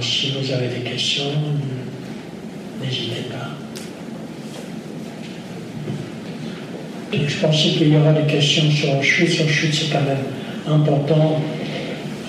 Si 0.00 0.32
vous 0.32 0.52
avez 0.52 0.68
des 0.68 0.90
questions, 0.90 1.24
n'hésitez 2.82 3.28
pas. 3.30 3.50
je 7.12 7.36
pensais 7.36 7.68
qu'il 7.70 7.92
y 7.92 7.96
aura 7.96 8.12
des 8.12 8.32
questions 8.32 8.70
sur 8.70 8.98
Auschwitz. 8.98 9.40
Auschwitz, 9.40 9.80
c'est 9.80 9.92
quand 9.92 10.04
même 10.04 10.24
important 10.66 11.40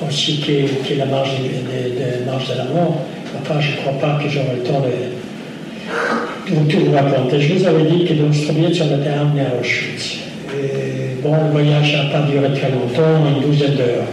aussi 0.05 0.37
qu'il 0.37 0.95
y, 0.95 0.97
la 0.97 1.05
marge 1.05 1.29
de, 1.39 2.25
marge 2.25 2.49
de 2.49 2.57
la 2.57 2.65
mort. 2.65 2.97
Enfin, 3.39 3.61
je 3.61 3.71
ne 3.71 3.75
crois 3.77 3.93
pas 3.99 4.19
que 4.21 4.29
j'aurai 4.29 4.55
le 4.57 4.63
temps 4.63 4.81
de, 4.81 6.69
tout 6.69 6.79
vous 6.85 6.91
raconter. 6.91 7.39
Je 7.39 7.53
vous 7.53 7.65
avais 7.65 7.83
dit 7.83 8.05
que 8.05 8.13
dans 8.13 8.33
Stromiettes, 8.33 8.81
on 8.81 8.99
était 8.99 9.09
amené 9.09 9.41
à 9.41 9.59
Auschwitz. 9.59 10.17
Et 10.53 11.21
bon, 11.23 11.33
le 11.33 11.51
voyage 11.51 11.93
n'a 11.93 12.05
pas 12.05 12.23
duré 12.23 12.51
très 12.53 12.71
longtemps, 12.71 13.25
une 13.27 13.41
douzaine 13.47 13.75
d'heures. 13.75 14.07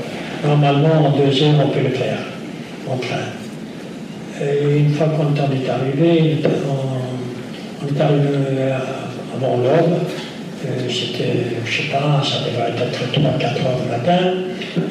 Normalement, 0.46 1.06
en 1.06 1.10
deux 1.18 1.42
heures, 1.42 1.64
on 1.64 1.68
peut 1.70 1.80
le 1.82 1.94
faire, 1.94 2.18
en 2.88 2.96
train. 2.98 3.47
Et 4.40 4.78
une 4.78 4.90
fois 4.94 5.08
qu'on 5.08 5.34
est 5.34 5.68
arrivé, 5.68 6.36
on, 6.68 7.86
est 7.86 8.00
arrivé 8.00 8.24
avant 9.36 9.56
l'aube, 9.56 9.98
euh, 10.66 10.88
c'était, 10.88 11.56
je 11.64 11.82
sais 11.82 11.88
pas, 11.88 12.22
ça 12.22 12.44
devait 12.44 12.70
être 12.70 13.12
3-4 13.12 13.22
heures 13.66 13.80
du 13.82 13.90
matin, 13.90 14.34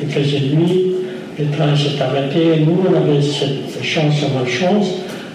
il 0.01 0.09
faisait 0.09 0.39
nuit, 0.53 0.95
le 1.39 1.45
train 1.51 1.75
s'est 1.75 2.01
arrêté, 2.01 2.65
nous 2.65 2.83
on 2.89 2.95
avait 2.95 3.21
cette 3.21 3.83
chance 3.83 4.15
ou 4.23 4.37
malchance 4.37 4.87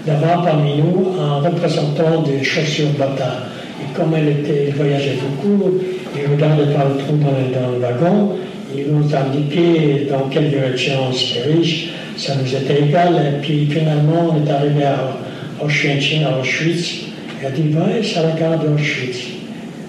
d'avoir 0.07 0.45
parmi 0.45 0.79
nous 0.79 1.13
un 1.21 1.41
représentant 1.41 2.23
des 2.23 2.43
chaussures 2.43 2.91
Bata. 2.99 3.45
Et 3.80 3.95
comme 3.95 4.15
elle 4.15 4.29
était, 4.29 4.66
il 4.69 4.74
voyageait 4.74 5.19
beaucoup, 5.23 5.80
il 6.15 6.33
regardait 6.33 6.73
par 6.74 6.88
le 6.88 6.97
trou 6.97 7.16
dans 7.16 7.60
dans 7.60 7.71
le 7.73 7.79
wagon, 7.79 8.30
il 8.77 8.93
nous 8.93 9.15
indiquait 9.15 10.07
dans 10.10 10.29
quelle 10.29 10.51
direction 10.51 10.95
on 11.09 11.13
se 11.13 11.35
dirige, 11.35 11.91
ça 12.23 12.35
nous 12.37 12.55
était 12.55 12.83
égal, 12.83 13.15
et 13.17 13.41
puis 13.43 13.67
finalement 13.67 14.33
on 14.33 14.47
est 14.47 14.51
arrivé 14.51 14.85
à 14.85 15.19
Auschwitz, 15.65 16.25
à 16.25 16.39
Auschwitz, 16.39 17.07
et 17.43 17.46
a 17.46 17.51
dit, 17.51 17.74
ouais, 17.74 18.02
ça 18.02 18.23
regarde 18.23 18.65
Auschwitz. 18.73 19.19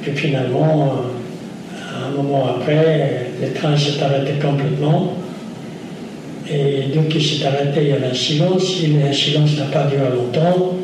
Puis 0.02 0.12
finalement, 0.16 1.04
un 1.96 2.16
moment 2.16 2.48
après, 2.48 3.28
le 3.42 3.54
train 3.54 3.78
s'est 3.78 4.02
arrêté 4.04 4.34
complètement. 4.42 5.14
Et 6.52 6.88
dès 6.94 7.08
qu'il 7.08 7.24
s'est 7.24 7.46
arrêté, 7.46 7.82
il 7.82 7.88
y 7.90 7.92
avait 7.94 8.08
un 8.08 8.14
silence. 8.14 8.82
Et 8.84 8.88
le 8.88 9.14
silence 9.14 9.58
n'a 9.58 9.66
pas 9.66 9.86
duré 9.86 10.10
longtemps. 10.14 10.78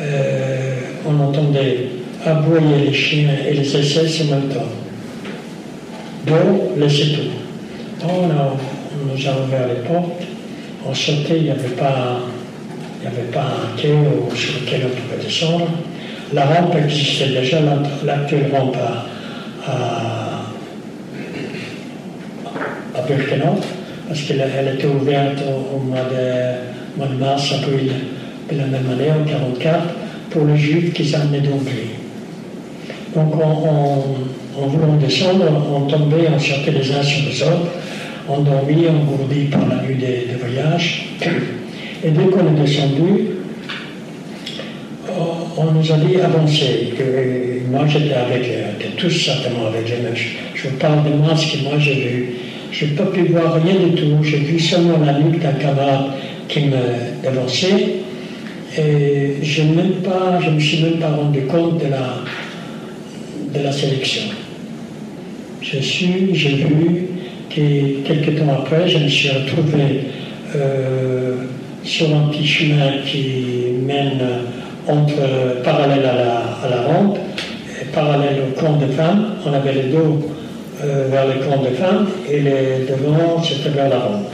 Euh, 0.00 0.74
on 1.06 1.20
entendait 1.20 1.88
aboyer 2.24 2.86
les 2.86 2.92
chiens 2.92 3.30
et 3.48 3.54
les 3.54 3.64
SS 3.64 4.22
en 4.22 4.34
même 4.34 4.48
temps. 4.48 4.70
Donc, 6.26 6.78
laissez 6.78 7.12
tout. 7.12 8.04
On 8.04 8.26
nous 8.26 9.26
a 9.28 9.44
ouvert 9.44 9.68
les 9.68 9.88
portes. 9.88 10.29
On 10.88 10.94
sautait, 10.94 11.36
il 11.36 11.42
n'y 11.44 11.50
avait 11.50 11.68
pas 11.76 12.20
il 13.02 13.08
n'y 13.08 13.16
avait 13.16 13.30
pas 13.32 13.40
un 13.40 13.76
quai 13.76 13.94
sur 14.34 14.60
lequel 14.60 14.82
on 14.84 14.88
pouvait 14.88 15.22
descendre. 15.24 15.68
La 16.34 16.44
rampe 16.44 16.76
existait 16.76 17.28
déjà, 17.28 17.58
l'actuelle 18.04 18.50
rampe 18.52 18.76
à, 18.76 19.70
à, 22.94 23.02
Birkenau, 23.08 23.58
parce 24.06 24.20
qu'elle 24.20 24.40
était 24.74 24.86
ouverte 24.86 25.42
au, 25.74 25.78
mois, 25.78 26.04
de, 26.10 27.14
mars, 27.14 27.52
avril, 27.54 27.92
de 28.52 28.58
la 28.58 28.66
même 28.66 28.86
année, 28.92 29.10
en 29.10 29.24
1944, 29.24 29.78
pour 30.30 30.44
les 30.44 30.56
Juifs 30.56 30.92
qui 30.92 31.04
s'amenaient 31.04 31.40
d'Hongrie. 31.40 31.96
Donc 33.16 33.34
en 33.34 34.66
voulant 34.66 34.96
descendre, 35.00 35.46
on 35.74 35.86
tombait, 35.86 36.28
on 36.32 36.38
sortait 36.38 36.70
les 36.70 36.92
uns 36.92 37.02
sur 37.02 37.28
les 37.28 37.42
autres, 37.42 37.70
on 38.30 39.04
gourdit 39.04 39.44
par 39.46 39.66
la 39.68 39.82
nuit 39.82 39.96
des, 39.96 40.26
voyages. 40.40 41.06
Et 42.02 42.10
dès 42.10 42.24
qu'on 42.24 42.46
est 42.46 42.60
descendu, 42.60 43.30
on 45.56 45.72
nous 45.72 45.92
a 45.92 45.96
dit 45.96 46.16
avancer, 46.20 46.94
que 46.96 47.70
moi 47.70 47.86
j'étais 47.86 48.14
avec, 48.14 48.44
euh, 48.44 48.88
tous 48.96 49.10
certainement 49.10 49.66
avec 49.66 49.88
les 49.90 49.96
mêmes. 49.96 50.14
Je 50.54 50.68
vous 50.68 50.76
parle 50.76 51.04
de 51.04 51.16
moi, 51.16 51.36
ce 51.36 51.56
que 51.56 51.62
moi 51.64 51.78
j'ai 51.78 51.94
vu. 51.94 52.28
Je 52.70 52.86
n'ai 52.86 52.92
pas 52.92 53.06
pu 53.06 53.24
voir 53.24 53.60
rien 53.62 53.74
du 53.74 53.94
tout. 53.94 54.22
J'ai 54.22 54.38
vu 54.38 54.58
seulement 54.58 54.98
la 55.04 55.18
nuque 55.18 55.40
d'un 55.40 55.52
camarade 55.52 56.12
qui 56.48 56.60
me 56.60 57.22
dévançait. 57.22 57.96
Et 58.78 59.34
je 59.42 59.62
ne 59.62 59.74
me 60.54 60.60
suis 60.60 60.82
même 60.82 60.98
pas 60.98 61.08
rendu 61.10 61.40
compte 61.42 61.82
de 61.82 63.62
la 63.62 63.72
sélection. 63.72 64.22
Je 65.60 65.78
suis, 65.78 66.30
j'ai 66.32 66.54
vu 66.56 67.08
que 67.50 68.06
quelques 68.06 68.38
temps 68.38 68.52
après, 68.60 68.88
je 68.88 68.98
me 68.98 69.08
suis 69.08 69.28
retrouvé 69.30 70.04
euh, 70.56 71.34
sur 71.82 72.06
un 72.14 72.28
petit 72.28 72.46
chemin 72.46 72.98
qui 73.04 73.72
mène 73.86 74.20
entre, 74.86 75.62
parallèle 75.62 76.06
à 76.06 76.14
la, 76.14 76.38
à 76.64 76.68
la 76.70 76.82
rampe, 76.82 77.18
et 77.80 77.84
parallèle 77.86 78.42
au 78.48 78.52
camp 78.60 78.76
de 78.76 78.86
femmes. 78.86 79.34
On 79.44 79.52
avait 79.52 79.72
le 79.72 79.82
dos 79.90 80.30
euh, 80.82 81.08
vers 81.10 81.26
le 81.26 81.34
camp 81.44 81.62
de 81.62 81.70
femmes 81.74 82.08
et 82.30 82.40
les 82.40 82.86
devant, 82.88 83.42
c'était 83.42 83.68
vers 83.70 83.88
la 83.90 83.98
rampe. 83.98 84.30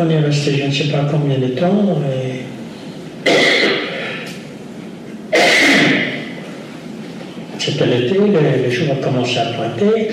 On 0.00 0.08
est 0.10 0.18
resté 0.18 0.56
je 0.56 0.64
ne 0.66 0.72
sais 0.72 0.88
pas 0.88 1.06
combien 1.10 1.38
de 1.38 1.48
temps 1.48 2.00
c'était 7.58 7.86
l'été, 7.86 8.18
les, 8.64 8.70
jours 8.70 8.92
ont 8.92 8.96
commencé 8.96 9.38
à 9.38 9.46
pointer. 9.52 10.08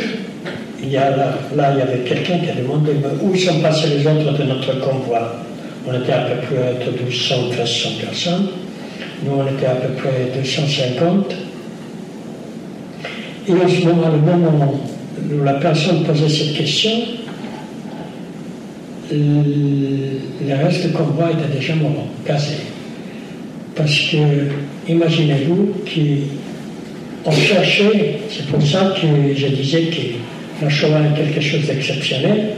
Il 0.85 0.91
y 0.91 0.95
là, 0.95 1.73
il 1.73 1.79
y 1.79 1.81
avait 1.81 2.03
quelqu'un 2.05 2.37
qui 2.37 2.49
a 2.49 2.53
demandé 2.53 2.91
où 3.21 3.35
sont 3.35 3.59
passés 3.59 3.87
les 3.97 4.05
autres 4.05 4.37
de 4.37 4.43
notre 4.43 4.79
convoi? 4.79 5.35
On 5.87 5.93
était 5.99 6.13
à 6.13 6.25
peu 6.25 6.35
près 6.45 6.73
1200 6.93 7.35
1300 7.49 7.89
personnes. 8.01 8.47
Nous, 9.23 9.31
on 9.31 9.47
était 9.47 9.65
à 9.65 9.75
peu 9.75 9.93
près 9.93 10.31
250. 10.35 11.35
Et 13.47 13.51
en 13.51 13.67
ce 13.67 13.85
moment, 13.85 14.09
le 14.09 14.19
moment 14.19 14.73
où 15.31 15.43
la 15.43 15.53
personne 15.53 16.03
posait 16.03 16.29
cette 16.29 16.55
question, 16.55 16.91
le 19.11 20.63
reste 20.63 20.87
du 20.87 20.93
convoi 20.93 21.31
était 21.31 21.57
déjà 21.57 21.75
mort, 21.75 22.07
cassé. 22.25 22.57
Parce 23.75 23.99
que, 24.11 24.17
imaginez-vous 24.87 25.73
qu'on 27.23 27.31
cherchait, 27.31 28.19
c'est 28.29 28.45
pour 28.47 28.61
ça 28.61 28.93
que 28.99 29.35
je 29.35 29.47
disais 29.47 29.81
que 29.83 30.34
la 30.61 30.69
Shoah 30.69 31.01
est 31.01 31.17
quelque 31.17 31.41
chose 31.41 31.67
d'exceptionnel, 31.67 32.53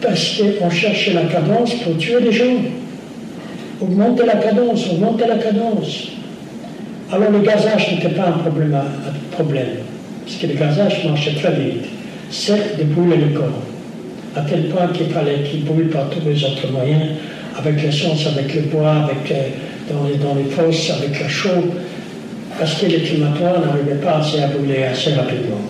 parce 0.00 0.40
qu'on 0.58 0.70
cherchait 0.70 1.14
la 1.14 1.24
cadence 1.24 1.74
pour 1.76 1.96
tuer 1.96 2.20
des 2.20 2.32
gens 2.32 2.60
augmenter 3.80 4.26
la 4.26 4.36
cadence, 4.36 4.90
augmenter 4.90 5.26
la 5.26 5.36
cadence. 5.36 6.08
Alors 7.12 7.30
le 7.30 7.40
gazage 7.40 7.92
n'était 7.92 8.14
pas 8.14 8.28
un 8.28 8.50
problème, 9.32 9.66
parce 10.24 10.36
que 10.40 10.46
le 10.46 10.54
gazage 10.54 11.04
marchait 11.04 11.34
très 11.34 11.52
vite. 11.52 11.84
C'est 12.30 12.78
de 12.78 12.84
brûler 12.84 13.16
le 13.16 13.38
corps, 13.38 13.62
à 14.34 14.40
tel 14.40 14.64
point 14.68 14.88
qu'il 14.88 15.06
fallait 15.06 15.42
qu'il 15.48 15.64
brûle 15.64 15.88
par 15.88 16.10
tous 16.10 16.26
les 16.26 16.42
autres 16.44 16.70
moyens, 16.72 17.12
avec 17.56 17.82
l'essence, 17.82 18.26
avec 18.26 18.52
le 18.54 18.62
bois, 18.62 19.04
avec, 19.04 19.30
euh, 19.30 19.48
dans, 19.90 20.34
les, 20.34 20.42
les 20.42 20.50
fosses, 20.50 20.90
avec 20.90 21.20
la 21.20 21.28
chaux, 21.28 21.72
parce 22.58 22.74
que 22.74 22.86
les 22.86 23.00
climatoire 23.00 23.60
n'arrivait 23.60 24.00
pas 24.02 24.18
assez 24.18 24.40
à 24.40 24.48
brûler 24.48 24.84
assez 24.84 25.14
rapidement. 25.14 25.60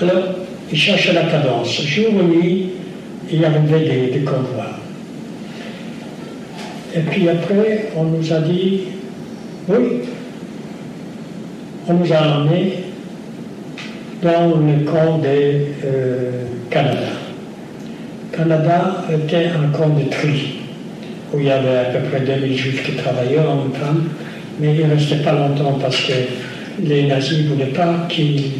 Alors, 0.00 0.34
il 0.70 0.78
cherchait 0.78 1.12
la 1.12 1.24
cadence. 1.24 1.82
Jour 1.82 2.06
et 2.20 2.24
nuit, 2.24 2.70
il 3.30 3.40
y 3.40 3.44
avait 3.44 3.60
des, 3.60 4.12
des 4.12 4.20
convois. 4.20 4.78
Et 6.94 7.00
puis 7.00 7.28
après, 7.28 7.90
on 7.96 8.04
nous 8.04 8.32
a 8.32 8.38
dit, 8.40 8.80
oui, 9.68 10.00
on 11.88 11.94
nous 11.94 12.12
a 12.12 12.16
amenés 12.16 12.84
dans 14.22 14.48
le 14.48 14.84
camp 14.84 15.18
de 15.18 15.26
euh, 15.84 16.30
Canada. 16.70 17.08
Canada 18.32 19.04
était 19.12 19.46
un 19.46 19.68
camp 19.76 19.88
de 19.88 20.08
tri, 20.08 20.60
où 21.32 21.40
il 21.40 21.46
y 21.46 21.50
avait 21.50 21.78
à 21.78 21.84
peu 21.86 22.08
près 22.08 22.20
2000 22.20 22.56
juifs 22.56 22.84
qui 22.84 22.92
travaillaient 22.92 23.40
en 23.40 23.56
même 23.56 23.72
temps, 23.72 24.00
mais 24.60 24.74
ils 24.74 24.86
ne 24.86 24.94
restaient 24.94 25.24
pas 25.24 25.32
longtemps 25.32 25.78
parce 25.80 25.96
que 25.96 26.12
les 26.82 27.06
nazis 27.06 27.44
ne 27.44 27.48
voulaient 27.48 27.72
pas 27.72 28.06
qu'ils 28.08 28.52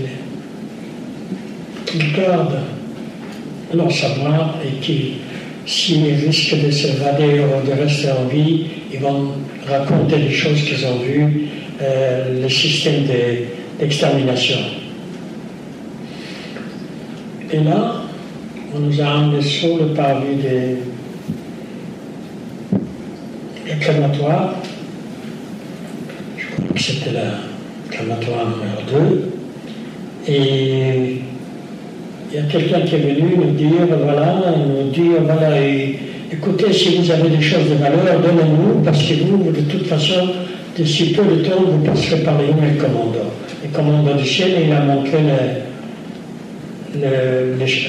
gardent 1.96 2.61
leur 3.75 3.90
savoir 3.90 4.56
et 4.64 4.81
qu'ils 4.81 5.14
s'ils 5.69 6.14
risquent 6.14 6.64
de 6.64 6.70
s'évader 6.70 7.40
ou 7.40 7.67
de 7.67 7.73
rester 7.73 8.11
en 8.11 8.26
vie, 8.26 8.67
ils 8.93 9.00
vont 9.00 9.32
raconter 9.69 10.17
les 10.17 10.31
choses 10.31 10.62
qu'ils 10.62 10.87
ont 10.87 10.99
vues, 10.99 11.49
euh, 11.82 12.43
le 12.43 12.49
système 12.49 13.05
d'extermination. 13.79 14.58
Et 17.52 17.58
là, 17.58 18.02
on 18.75 18.81
nous 18.81 19.00
a 19.00 19.05
emmenés 19.05 19.43
sur 19.43 19.76
le 19.76 19.88
parvis 19.88 20.37
des, 20.37 20.76
des. 23.67 23.81
Je 23.81 24.19
crois 24.19 24.55
que 26.75 26.81
c'était 26.81 27.11
le 27.11 27.90
crématoire 27.90 28.46
numéro 28.49 29.06
2. 29.06 29.32
Et 30.29 31.20
il 32.30 32.36
y 32.36 32.40
a 32.40 32.42
quelqu'un 32.42 32.80
qui 32.80 32.94
est 32.94 32.98
venu 32.98 33.36
nous 33.36 33.52
dire, 33.52 33.86
voilà, 34.02 34.54
nous 34.56 34.90
dire, 34.90 35.22
voilà, 35.22 35.56
écoutez, 36.30 36.72
si 36.72 36.96
vous 36.96 37.10
avez 37.10 37.30
des 37.30 37.40
choses 37.40 37.70
de 37.70 37.75
valeur, 37.75 38.20
donnez-nous, 38.22 38.82
parce 38.84 39.02
que 39.02 39.14
vous, 39.14 39.50
de 39.50 39.60
toute 39.62 39.86
façon, 39.86 40.28
d'ici 40.76 41.12
peu 41.12 41.25
de 41.25 41.42
temps, 41.42 41.62
vous 41.66 41.78
passerez 41.84 42.22
par 42.22 42.38
les 42.38 42.48
le 42.48 42.80
commandant. 42.80 43.30
Le 43.62 43.69
commandant 43.70 44.14
du 44.14 44.26
ciel, 44.26 44.50
il 44.66 44.72
a 44.72 44.80
montré 44.80 45.19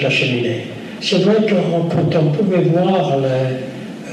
la 0.01 0.09
cheminée. 0.09 0.68
C'est 1.01 1.19
vrai 1.19 1.45
que 1.45 1.53
quand 1.53 2.19
on 2.19 2.31
pouvait 2.31 2.63
voir, 2.63 3.18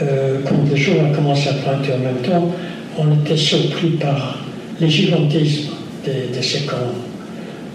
euh, 0.03 0.39
quand 0.45 0.71
le 0.71 0.77
jour 0.77 0.95
a 1.01 1.07
à 1.07 1.13
pointer 1.13 1.93
en 1.95 1.99
même 1.99 2.23
temps, 2.23 2.51
on 2.99 3.13
était 3.15 3.37
surpris 3.37 3.91
par 3.91 4.39
les 4.81 4.89
gigantismes 4.89 5.73
de, 6.05 6.41
ces 6.41 6.65
camps. 6.65 6.77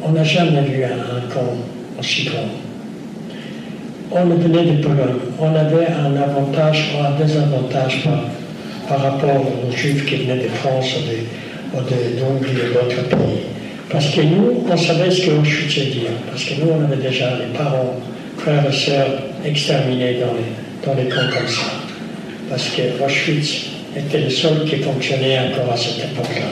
On 0.04 0.12
n'a 0.12 0.24
jamais 0.24 0.62
vu 0.62 0.84
un, 0.84 1.34
camp 1.34 1.58
On 4.12 4.26
venait 4.26 4.64
de 4.64 4.82
Pologne. 4.84 5.20
On 5.40 5.56
avait 5.56 5.88
un 5.88 6.16
avantage 6.16 6.92
ou 6.96 7.06
un 7.06 7.12
désavantage 7.24 8.04
par, 8.88 9.02
rapport 9.02 9.42
aux 9.42 9.72
Juifs 9.72 10.06
qui 10.06 10.16
venaient 10.18 10.44
de 10.44 10.50
France 10.50 10.96
ou 11.74 11.78
d'Hongrie 11.78 12.52
ou 12.52 12.74
d'autres 12.74 13.08
pays. 13.10 13.44
Parce 13.92 14.10
que 14.10 14.22
nous, 14.22 14.64
on 14.70 14.78
savait 14.78 15.12
ce 15.12 15.26
que 15.28 15.32
Auschwitz 15.32 15.78
veut 15.78 15.92
dire. 15.92 16.12
Parce 16.30 16.46
que 16.46 16.62
nous, 16.62 16.72
on 16.72 16.84
avait 16.84 17.02
déjà 17.02 17.38
les 17.38 17.58
parents, 17.58 17.96
frères 18.38 18.66
et 18.68 18.74
sœurs 18.74 19.22
exterminés 19.46 20.16
dans 20.20 20.34
les, 20.34 20.86
dans 20.86 21.02
les 21.02 21.10
camps 21.10 21.30
comme 21.38 21.48
ça. 21.48 21.72
Parce 22.50 22.70
que 22.70 23.04
Auschwitz 23.04 23.68
était 23.96 24.20
le 24.20 24.30
seul 24.30 24.66
qui 24.66 24.78
fonctionnait 24.78 25.40
encore 25.40 25.74
à 25.74 25.78
cette 25.78 26.00
époque-là. 26.00 26.48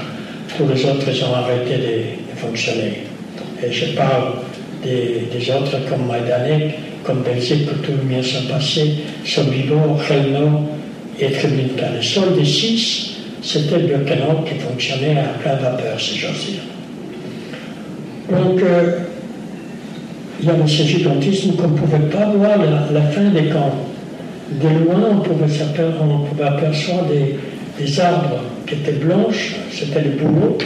Tous 0.58 0.68
les 0.68 0.86
autres, 0.86 1.06
ils 1.08 1.24
ont 1.24 1.34
arrêté 1.34 1.78
de, 1.78 2.40
fonctionner. 2.40 3.04
Et 3.62 3.72
je 3.72 3.88
parle 3.88 4.36
des, 4.84 5.52
autres 5.52 5.78
comme 5.90 6.08
Majdanek, 6.08 6.80
comme 7.04 7.22
Belgique, 7.22 7.68
que 7.68 7.86
tout 7.86 7.92
le 7.92 8.08
bien 8.08 8.22
s'est 8.22 8.48
passé, 8.50 8.96
Sobibor, 9.26 10.02
Chelno 10.08 10.62
et 11.20 11.32
Treblinka. 11.32 11.92
Le 11.96 12.02
seul 12.02 12.36
des 12.36 12.46
six, 12.46 13.18
c'était 13.42 13.80
le 13.80 14.00
canon 14.00 14.44
qui 14.46 14.56
fonctionnait 14.56 15.18
à 15.18 15.40
plein 15.40 15.56
vapeur, 15.56 16.00
si 16.00 16.18
j'ose 16.18 16.46
dire. 16.46 16.62
Donc, 18.38 18.62
euh, 18.62 19.00
il 20.42 20.48
y 20.48 20.50
avait 20.50 20.68
ce 20.68 20.84
gigantisme 20.84 21.54
qu'on 21.54 21.70
ne 21.70 21.78
pouvait 21.78 22.10
pas 22.10 22.26
voir 22.30 22.58
la 22.92 23.02
fin 23.02 23.30
des 23.30 23.50
camps 23.50 23.76
de 24.52 24.68
loin, 24.68 25.10
on 25.12 25.20
pouvait, 25.20 26.44
apercevoir 26.44 27.06
des, 27.06 28.00
arbres 28.00 28.42
qui 28.66 28.76
étaient 28.76 28.94
blanches, 28.94 29.56
c'était 29.72 30.02
le 30.02 30.12
boulot, 30.12 30.58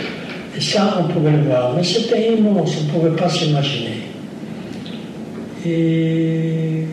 et 0.55 0.61
ça, 0.61 0.99
on 0.99 1.11
pouvait 1.11 1.31
le 1.31 1.43
voir. 1.43 1.73
Mais 1.75 1.83
c'était 1.83 2.33
immense, 2.33 2.77
on 2.79 2.83
ne 2.85 2.99
pouvait 2.99 3.21
pas 3.21 3.29
s'imaginer. 3.29 4.02
Et, 5.65 6.85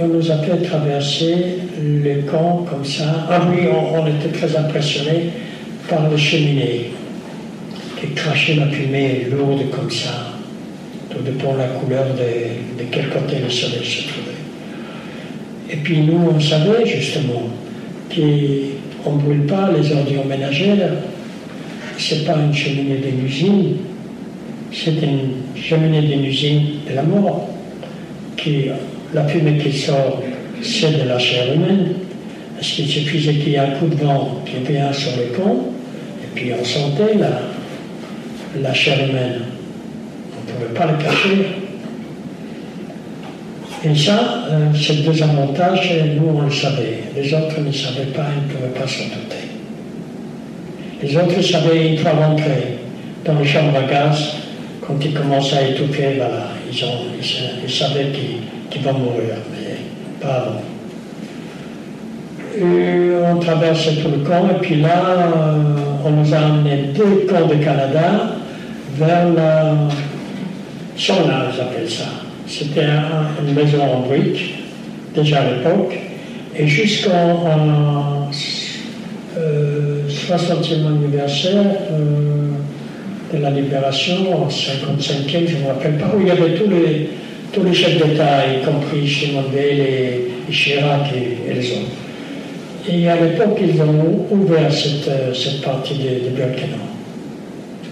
on 0.00 0.06
nous 0.08 0.30
a 0.30 0.38
fait 0.38 0.56
traverser 0.62 1.34
les 1.82 2.20
camps 2.30 2.64
comme 2.68 2.84
ça. 2.84 3.26
Ah 3.30 3.42
oui, 3.50 3.68
on, 3.70 4.06
était 4.06 4.36
très 4.36 4.56
impressionnés 4.56 5.30
par 5.88 6.08
les 6.08 6.16
cheminées 6.16 6.90
qui 8.00 8.08
crachaient 8.14 8.54
la 8.54 8.66
fumée 8.68 9.26
lourde 9.30 9.70
comme 9.70 9.90
ça. 9.90 10.32
Tout 11.10 11.22
dépend 11.22 11.52
de 11.52 11.58
la 11.58 11.68
couleur 11.68 12.06
de, 12.06 12.82
de 12.82 12.88
quel 12.90 13.10
côté 13.10 13.36
le 13.44 13.50
soleil 13.50 13.84
se 13.84 14.08
trouvait. 14.08 14.32
Et 15.70 15.76
puis 15.76 16.00
nous, 16.00 16.30
on 16.34 16.40
savait 16.40 16.86
justement 16.86 17.50
qu'on 18.14 19.12
ne 19.12 19.18
brûle 19.20 19.46
pas 19.46 19.70
les 19.76 19.92
ordures 19.92 20.24
ménagères. 20.24 20.90
Ce 21.98 22.14
n'est 22.14 22.22
pas 22.22 22.36
une 22.36 22.54
cheminée 22.54 22.96
d'une 22.96 23.26
usine, 23.26 23.76
c'est 24.72 24.90
une 25.02 25.62
cheminée 25.62 26.00
d'une 26.00 26.24
usine 26.24 26.62
de 26.88 26.94
la 26.94 27.02
mort. 27.02 27.48
Qui, 28.36 28.66
la 29.14 29.26
fumée 29.26 29.58
qui 29.58 29.72
sort, 29.72 30.22
c'est 30.62 31.02
de 31.02 31.08
la 31.08 31.18
chair 31.18 31.54
humaine. 31.54 31.94
Parce 32.56 32.70
qu'il 32.72 32.86
suffisait 32.86 33.34
qu'il 33.34 33.50
y 33.50 33.54
ait 33.54 33.58
un 33.58 33.70
coup 33.72 33.86
de 33.86 33.96
vent 33.96 34.40
qui 34.46 34.72
vient 34.72 34.92
sur 34.92 35.10
le 35.16 35.24
pont, 35.32 35.64
et 36.22 36.28
puis 36.34 36.52
on 36.58 36.64
sentait 36.64 37.14
la, 37.18 37.40
la 38.60 38.72
chair 38.72 38.98
humaine. 39.08 39.42
On 40.34 40.50
ne 40.50 40.66
pouvait 40.66 40.78
pas 40.78 40.92
le 40.92 41.04
cacher. 41.04 41.46
Et 43.84 43.96
ça, 43.96 44.44
euh, 44.48 44.72
ces 44.74 45.02
deux 45.02 45.22
avantages, 45.22 45.92
nous 46.16 46.38
on 46.38 46.42
le 46.42 46.50
savait. 46.50 47.00
Les 47.16 47.34
autres 47.34 47.60
ne 47.60 47.72
savaient 47.72 48.12
pas, 48.14 48.26
ils 48.36 48.48
ne 48.48 48.54
pouvaient 48.54 48.80
pas 48.80 48.86
s'en 48.86 49.04
douter. 49.04 49.42
Les 51.02 51.16
autres 51.16 51.42
savaient 51.42 51.88
une 51.88 51.98
fois 51.98 52.12
rentrés 52.12 52.78
dans 53.24 53.36
les 53.40 53.44
chambres 53.44 53.76
à 53.76 53.82
gaz, 53.82 54.36
quand 54.86 54.94
ils 55.04 55.14
commençaient 55.14 55.56
à 55.56 55.68
étouffer, 55.68 56.14
voilà, 56.16 56.48
ils, 56.70 56.84
ont, 56.84 56.88
ils, 57.64 57.70
savaient 57.70 58.08
qu'ils 58.70 58.82
vont 58.82 58.94
mourir, 58.94 59.36
mais 59.52 59.76
pas 60.20 60.34
avant. 60.34 60.62
On 63.34 63.38
traversait 63.38 63.94
tout 63.94 64.08
le 64.08 64.18
camp, 64.18 64.48
et 64.50 64.60
puis 64.60 64.80
là, 64.82 65.04
euh, 65.08 65.62
on 66.04 66.10
nous 66.10 66.34
a 66.34 66.38
amené 66.38 66.90
deux 66.94 67.26
camps 67.28 67.46
de 67.46 67.54
Canada 67.64 68.34
vers 68.96 69.32
la 69.32 69.74
Sona, 70.96 71.46
ils 71.54 71.60
appellent 71.60 71.90
ça. 71.90 72.04
C'était 72.46 72.86
une 73.40 73.54
maison 73.54 73.82
en 73.82 74.00
briques, 74.00 74.62
déjà 75.14 75.40
à 75.40 75.50
l'époque, 75.50 75.98
et 76.58 76.66
jusqu'en 76.66 78.28
60e 78.30 79.38
euh, 79.38 80.88
anniversaire 80.88 81.64
euh, 81.90 82.41
de 83.32 83.38
la 83.38 83.50
libération, 83.50 84.14
en 84.44 84.48
55e, 84.48 85.46
je 85.46 85.56
ne 85.56 85.62
me 85.62 85.68
rappelle 85.68 85.96
pas, 85.98 86.12
où 86.16 86.20
il 86.20 86.28
y 86.28 86.30
avait 86.30 86.54
tous 86.54 86.68
les, 86.68 87.10
tous 87.52 87.62
les 87.64 87.74
chefs 87.74 87.96
d'État, 87.96 88.46
y 88.46 88.64
compris 88.64 89.06
Shimon 89.06 89.44
et, 89.56 90.52
Chirac 90.52 91.06
et, 91.14 91.54
les 91.54 91.70
autres. 91.72 92.90
Et 92.90 93.08
à 93.08 93.16
l'époque, 93.16 93.58
ils 93.62 93.80
ont 93.80 94.26
ouvert 94.30 94.72
cette, 94.72 95.08
euh, 95.08 95.32
cette 95.32 95.62
partie 95.62 95.94
de, 95.94 96.28
de 96.28 96.36
Birkenau, 96.36 96.82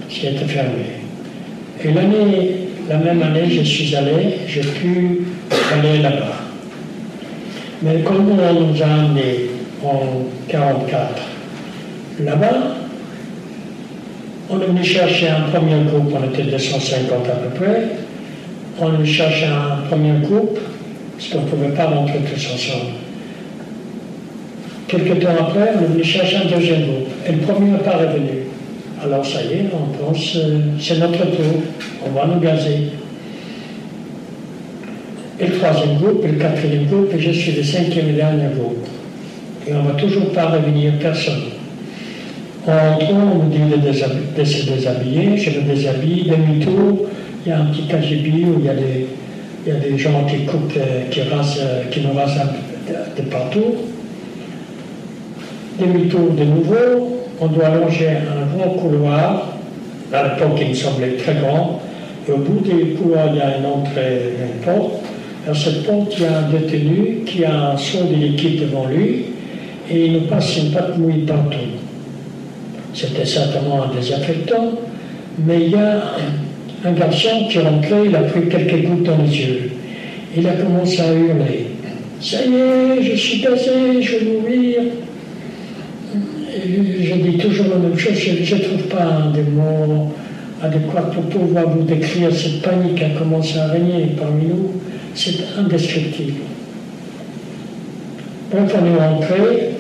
qui 0.09 0.27
était 0.27 0.45
fermée. 0.45 0.99
Et 1.83 1.93
l'année 1.93 2.61
la 2.91 2.97
même 2.99 3.23
année, 3.23 3.49
je 3.49 3.63
suis 3.63 3.95
allé, 3.95 4.39
j'ai 4.49 4.63
pu 4.63 5.21
aller 5.73 6.03
là-bas. 6.03 6.41
Mais 7.83 8.01
comme 8.01 8.33
on 8.33 8.53
nous 8.53 8.83
a 8.83 8.87
amenés 8.87 9.49
en 9.85 10.27
1944 10.49 11.23
là-bas, 12.25 12.77
on 14.51 14.61
est 14.61 14.67
venu 14.67 14.85
chercher 14.85 15.29
un 15.29 15.43
premier 15.53 15.85
groupe, 15.85 16.13
on 16.13 16.25
était 16.25 16.43
250 16.43 17.29
à 17.29 17.33
peu 17.33 17.65
près. 17.65 17.83
On 18.81 18.89
est 18.89 18.97
venu 18.97 19.07
chercher 19.07 19.47
un 19.47 19.87
premier 19.89 20.13
groupe, 20.21 20.59
parce 21.17 21.29
qu'on 21.29 21.43
ne 21.43 21.47
pouvait 21.47 21.75
pas 21.77 21.87
rentrer 21.87 22.19
tous 22.19 22.55
ensemble. 22.55 22.93
Quelques 24.89 25.21
temps 25.21 25.37
après, 25.39 25.73
on 25.77 25.85
est 25.85 25.87
venu 25.87 26.05
chercher 26.05 26.39
un 26.39 26.47
deuxième 26.47 26.83
groupe. 26.83 27.09
Et 27.29 27.33
le 27.33 27.39
premier 27.39 27.71
n'est 27.71 27.79
pas 27.79 27.97
revenu. 27.97 28.47
Alors 29.03 29.25
ça 29.25 29.41
y 29.43 29.53
est, 29.55 29.65
on 29.73 30.05
pense, 30.05 30.37
euh, 30.37 30.59
c'est 30.79 30.99
notre 30.99 31.25
tour, 31.25 31.63
on 32.05 32.11
va 32.11 32.27
nous 32.27 32.41
gazer. 32.41 32.91
Et 35.39 35.47
le 35.47 35.53
troisième 35.59 35.97
groupe, 35.99 36.25
et 36.25 36.33
le 36.33 36.39
quatrième 36.39 36.87
groupe, 36.87 37.15
et 37.15 37.21
je 37.21 37.31
suis 37.31 37.53
le 37.53 37.63
cinquième 37.63 38.09
et 38.11 38.13
dernier 38.13 38.49
groupe. 38.59 38.87
Et 39.67 39.73
on 39.73 39.83
ne 39.85 39.89
va 39.89 39.95
toujours 39.95 40.31
pas 40.33 40.47
revenir 40.47 40.93
personne. 41.01 41.60
Rentrant, 42.67 43.33
on 43.35 43.45
nous 43.45 43.51
dit 43.51 43.59
de, 43.59 43.93
se 44.45 44.71
déshabiller, 44.71 45.37
je 45.39 45.61
me 45.61 45.65
déshabille, 45.65 46.31
demi-tour, 46.31 47.07
il 47.45 47.49
y 47.49 47.53
a 47.53 47.61
un 47.61 47.67
petit 47.67 47.87
KGB 47.87 48.45
où 48.45 48.59
il 48.59 48.67
y 48.67 48.69
a 48.69 48.75
des, 48.75 49.99
gens 49.99 50.25
qui 50.25 50.45
coupent, 50.45 50.77
euh, 50.77 51.05
euh, 51.11 51.83
qui 51.91 52.01
nous 52.01 52.13
rasent 52.13 52.41
de, 53.17 53.23
partout. 53.23 53.77
Demi-tour 55.81 56.33
de 56.33 56.45
nouveau, 56.45 57.23
on 57.41 57.47
doit 57.47 57.71
longer 57.71 58.09
un 58.09 58.57
grand 58.57 58.71
couloir. 58.75 59.57
À 60.13 60.23
l'époque, 60.25 60.59
il 60.61 60.69
me 60.69 60.75
semblait 60.75 61.17
très 61.17 61.37
grand. 61.37 61.81
Et 62.29 62.33
au 62.33 62.39
bout 62.39 62.61
du 62.61 62.95
couloir, 62.95 63.29
il 63.33 63.39
y 63.39 63.41
a 63.41 63.57
une 63.57 63.67
entrée, 63.67 64.35
une 64.39 64.63
porte. 64.63 65.01
Dans 65.47 65.55
cette 65.55 65.87
porte, 65.87 66.13
il 66.19 66.25
y 66.25 66.27
a 66.27 66.39
un 66.41 66.51
détenu 66.51 67.23
qui 67.25 67.43
a 67.45 67.71
un 67.71 67.77
seau 67.79 68.05
de 68.05 68.15
liquide 68.15 68.61
devant 68.61 68.87
lui 68.87 69.25
et 69.91 70.07
il 70.07 70.13
nous 70.13 70.21
passe 70.21 70.59
une 70.59 70.71
pâte 70.71 70.99
mouille 70.99 71.23
partout. 71.23 71.57
C'était 72.95 73.25
certainement 73.25 73.85
un 73.85 73.91
mais 75.47 75.65
il 75.67 75.71
y 75.71 75.77
a 75.77 76.17
un 76.85 76.93
garçon 76.93 77.47
qui 77.49 77.59
est 77.59 77.63
rentré, 77.63 78.07
il 78.07 78.17
a 78.17 78.23
pris 78.23 78.49
quelques 78.49 78.85
gouttes 78.87 79.05
dans 79.05 79.19
les 79.19 79.31
yeux. 79.31 79.71
Il 80.37 80.47
a 80.47 80.53
commencé 80.53 81.01
à 81.01 81.13
hurler. 81.13 81.67
Ça 82.21 82.39
y 82.45 82.55
est, 82.55 83.03
je 83.03 83.17
suis 83.17 83.41
cassé, 83.41 84.03
je 84.03 84.17
vais 84.17 84.33
mourir 84.33 84.81
je 87.03 87.15
dis 87.15 87.39
toujours 87.39 87.67
la 87.69 87.77
même 87.77 87.99
chose, 87.99 88.15
je 88.15 88.55
ne 88.55 88.61
trouve 88.61 88.83
pas 88.85 89.31
des 89.35 89.43
mots 89.43 90.13
adéquats 90.63 91.11
pour 91.13 91.25
pouvoir 91.25 91.69
vous 91.71 91.83
décrire 91.83 92.35
cette 92.35 92.63
panique 92.63 92.97
qui 92.97 93.05
a 93.05 93.11
commencé 93.11 93.59
à 93.59 93.69
régner 93.69 94.15
parmi 94.19 94.47
nous. 94.47 94.73
C'est 95.15 95.37
indescriptible. 95.59 96.35
Donc 98.53 98.71
on 98.75 98.87
est 98.87 98.99
rentré, 98.99 99.71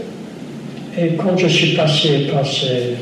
et 0.98 1.08
quand 1.16 1.36
je 1.36 1.46
suis 1.46 1.74
passé 1.74 2.26
ces. 2.44 2.94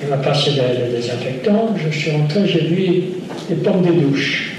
Il 0.00 0.08
m'a 0.08 0.18
passé 0.18 0.52
des, 0.52 0.96
désinfectants, 0.96 1.74
je 1.76 1.90
suis 1.90 2.12
rentré, 2.12 2.46
j'ai 2.46 2.60
vu 2.60 3.02
des 3.48 3.56
pommes 3.56 3.82
de 3.82 3.90
douche. 3.90 4.52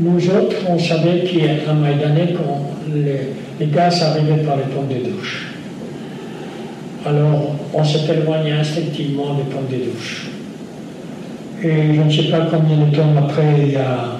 nous 0.00 0.28
autres, 0.28 0.56
on 0.68 0.76
savait 0.76 1.20
qu'à 1.20 1.72
Maïdané, 1.72 2.34
les, 2.92 3.12
les 3.60 3.72
gaz 3.72 4.02
arrivaient 4.02 4.42
par 4.42 4.56
les 4.56 4.64
pompes 4.64 4.88
de 4.88 5.08
douche. 5.08 5.52
Alors, 7.06 7.54
on 7.72 7.84
s'est 7.84 8.12
éloigné 8.12 8.50
instinctivement 8.52 9.34
des 9.34 9.44
pompes 9.44 9.70
de 9.70 9.84
douche. 9.84 10.26
Et 11.62 11.94
je 11.94 12.00
ne 12.00 12.10
sais 12.10 12.28
pas 12.28 12.48
combien 12.50 12.86
de 12.86 12.96
temps 12.96 13.14
après, 13.16 13.54
il 13.62 13.72
y 13.72 13.76
a 13.76 14.16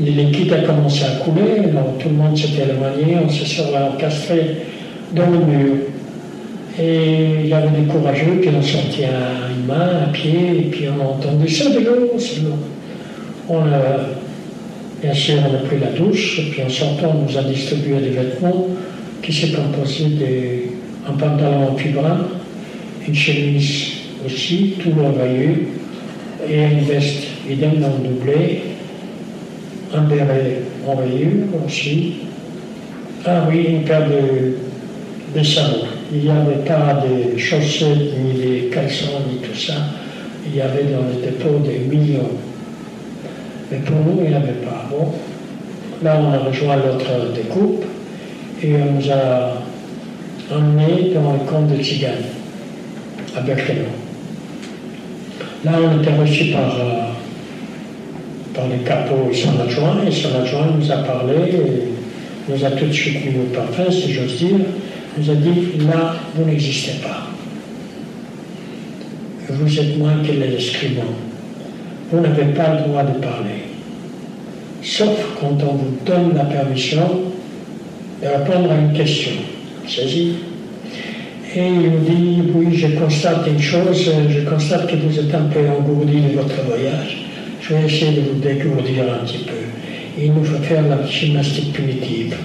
les 0.00 0.52
a 0.52 0.58
commencé 0.62 1.04
à 1.04 1.22
couler, 1.22 1.58
alors 1.68 1.94
tout 1.98 2.08
le 2.08 2.14
monde 2.14 2.36
s'était 2.36 2.62
éloigné, 2.62 3.18
on 3.22 3.28
se 3.28 3.44
serait 3.44 3.82
encastré 3.82 4.56
dans 5.12 5.30
le 5.30 5.38
mur. 5.38 5.76
Et 6.78 7.42
il 7.42 7.48
y 7.48 7.52
avait 7.52 7.80
des 7.80 7.86
courageux 7.86 8.40
qui 8.42 8.48
ont 8.48 8.62
sorti 8.62 9.02
une 9.04 9.66
main, 9.66 10.04
un 10.06 10.12
pied, 10.12 10.58
et 10.58 10.70
puis 10.70 10.84
on 10.88 11.00
a 11.02 11.08
entendu 11.08 11.48
ça 11.48 11.70
de 11.70 11.80
l'eau. 11.80 12.16
On 13.48 13.60
a, 13.60 14.08
bien 15.02 15.12
sûr, 15.12 15.34
on 15.50 15.54
a 15.54 15.58
pris 15.66 15.78
la 15.78 15.90
douche, 15.90 16.38
et 16.38 16.50
puis 16.50 16.62
en 16.62 16.68
sortant, 16.68 17.16
on 17.16 17.30
nous 17.30 17.38
a 17.38 17.42
distribué 17.42 17.98
des 17.98 18.10
vêtements 18.10 18.68
qui 19.22 19.32
s'est 19.32 19.50
composé 19.50 20.04
d'un 21.06 21.12
pantalon 21.14 21.72
en 21.72 21.76
fibrin, 21.76 22.28
une 23.06 23.14
chemise 23.14 23.92
aussi, 24.24 24.74
tout 24.78 24.92
envahi, 25.00 25.48
et 26.48 26.62
une 26.72 26.84
veste 26.84 27.24
évidemment 27.48 27.96
doublée, 28.02 28.62
un 29.92 30.02
béret 30.02 30.62
en 30.86 31.66
aussi. 31.66 32.12
Ah 33.26 33.46
oui, 33.50 33.66
une 33.68 33.82
paire 33.82 34.08
de, 34.08 34.54
de 35.34 35.42
salons. 35.42 35.86
Il 36.12 36.20
n'y 36.20 36.30
avait 36.30 36.64
pas 36.64 37.02
de 37.04 37.38
chaussettes, 37.38 38.18
ni 38.18 38.32
des 38.40 38.60
caleçons, 38.72 39.20
ni 39.30 39.38
tout 39.38 39.56
ça. 39.56 39.74
Il 40.46 40.56
y 40.56 40.60
avait 40.60 40.84
dans 40.84 41.04
les 41.08 41.26
dépôts 41.26 41.58
des 41.58 41.78
millions. 41.78 42.30
Mais 43.70 43.78
pour 43.78 43.96
nous, 43.96 44.22
il 44.24 44.30
n'y 44.30 44.34
avait 44.34 44.52
pas. 44.64 44.86
Bon, 44.90 45.12
là, 46.02 46.20
on 46.20 46.32
a 46.32 46.38
rejoint 46.38 46.76
l'autre 46.76 47.32
découpe 47.34 47.84
et 48.62 48.74
on 48.74 48.94
nous 48.94 49.10
a 49.10 49.62
emmenés 50.54 51.12
dans 51.14 51.32
le 51.32 51.38
camp 51.48 51.62
de 51.62 51.80
Tzigane, 51.80 52.24
à 53.36 53.40
Berkeley. 53.40 53.84
Là, 55.64 55.72
on 55.84 56.02
était 56.02 56.14
reçus 56.14 56.52
par. 56.52 56.74
Euh, 56.74 57.10
dans 58.54 58.66
les 58.68 58.82
capots 58.84 59.30
et 59.30 59.34
son 59.34 59.60
adjoint, 59.60 59.98
et 60.06 60.10
son 60.10 60.28
adjoint 60.40 60.66
nous 60.76 60.90
a 60.90 60.96
parlé, 60.98 61.34
et 61.52 62.50
nous 62.50 62.64
a 62.64 62.70
tout 62.70 62.86
de 62.86 62.92
suite 62.92 63.24
mis 63.24 63.36
au 63.38 63.54
parfum, 63.54 63.90
si 63.90 64.12
j'ose 64.12 64.36
dire, 64.36 64.58
nous 65.16 65.30
a 65.30 65.34
dit, 65.34 65.86
là, 65.86 66.16
vous 66.34 66.44
n'existez 66.44 66.98
pas. 67.02 67.26
Vous 69.48 69.78
êtes 69.78 69.98
moins 69.98 70.22
que 70.22 70.32
les 70.32 70.54
escrivants. 70.54 71.02
Vous 72.12 72.20
n'avez 72.20 72.52
pas 72.54 72.74
le 72.74 72.88
droit 72.88 73.02
de 73.02 73.18
parler. 73.18 73.64
Sauf 74.82 75.18
quand 75.40 75.58
on 75.62 75.74
vous 75.74 75.96
donne 76.06 76.34
la 76.34 76.44
permission 76.44 77.20
de 78.22 78.26
répondre 78.26 78.70
à 78.70 78.76
une 78.76 78.92
question. 78.92 79.32
Saisi 79.86 80.34
Et 81.54 81.66
il 81.66 81.90
nous 81.90 81.98
dit, 81.98 82.42
oui, 82.54 82.76
je 82.76 82.98
constate 82.98 83.46
une 83.48 83.60
chose, 83.60 84.10
je 84.28 84.40
constate 84.48 84.86
que 84.86 84.96
vous 84.96 85.18
êtes 85.18 85.34
un 85.34 85.48
peu 85.52 85.60
engourdi 85.68 86.20
de 86.20 86.36
votre 86.36 86.62
voyage. 86.66 87.24
Je 87.60 87.74
vais 87.74 87.86
essayer 87.86 88.12
de 88.12 88.20
vous 88.20 88.40
découvrir 88.40 89.04
un 89.12 89.24
petit 89.24 89.44
peu. 89.44 89.52
Il 90.18 90.32
nous 90.32 90.44
faut 90.44 90.62
faire 90.62 90.82
la 90.86 91.06
gymnastique 91.06 91.72
punitive. 91.72 92.36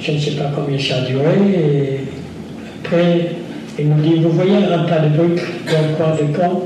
Je 0.00 0.12
ne 0.12 0.18
sais 0.18 0.32
pas 0.32 0.50
combien 0.54 0.78
ça 0.78 0.96
a 0.96 1.00
duré. 1.02 1.24
Et 1.54 2.00
après, 2.84 3.30
il 3.78 3.88
nous 3.88 4.02
dit, 4.02 4.16
vous 4.16 4.30
voyez 4.30 4.56
un 4.56 4.84
tas 4.84 5.00
de 5.00 5.16
briques 5.16 5.44
dans 5.66 5.88
le 5.88 5.94
coin 5.96 6.14
de 6.16 6.36
camp, 6.36 6.62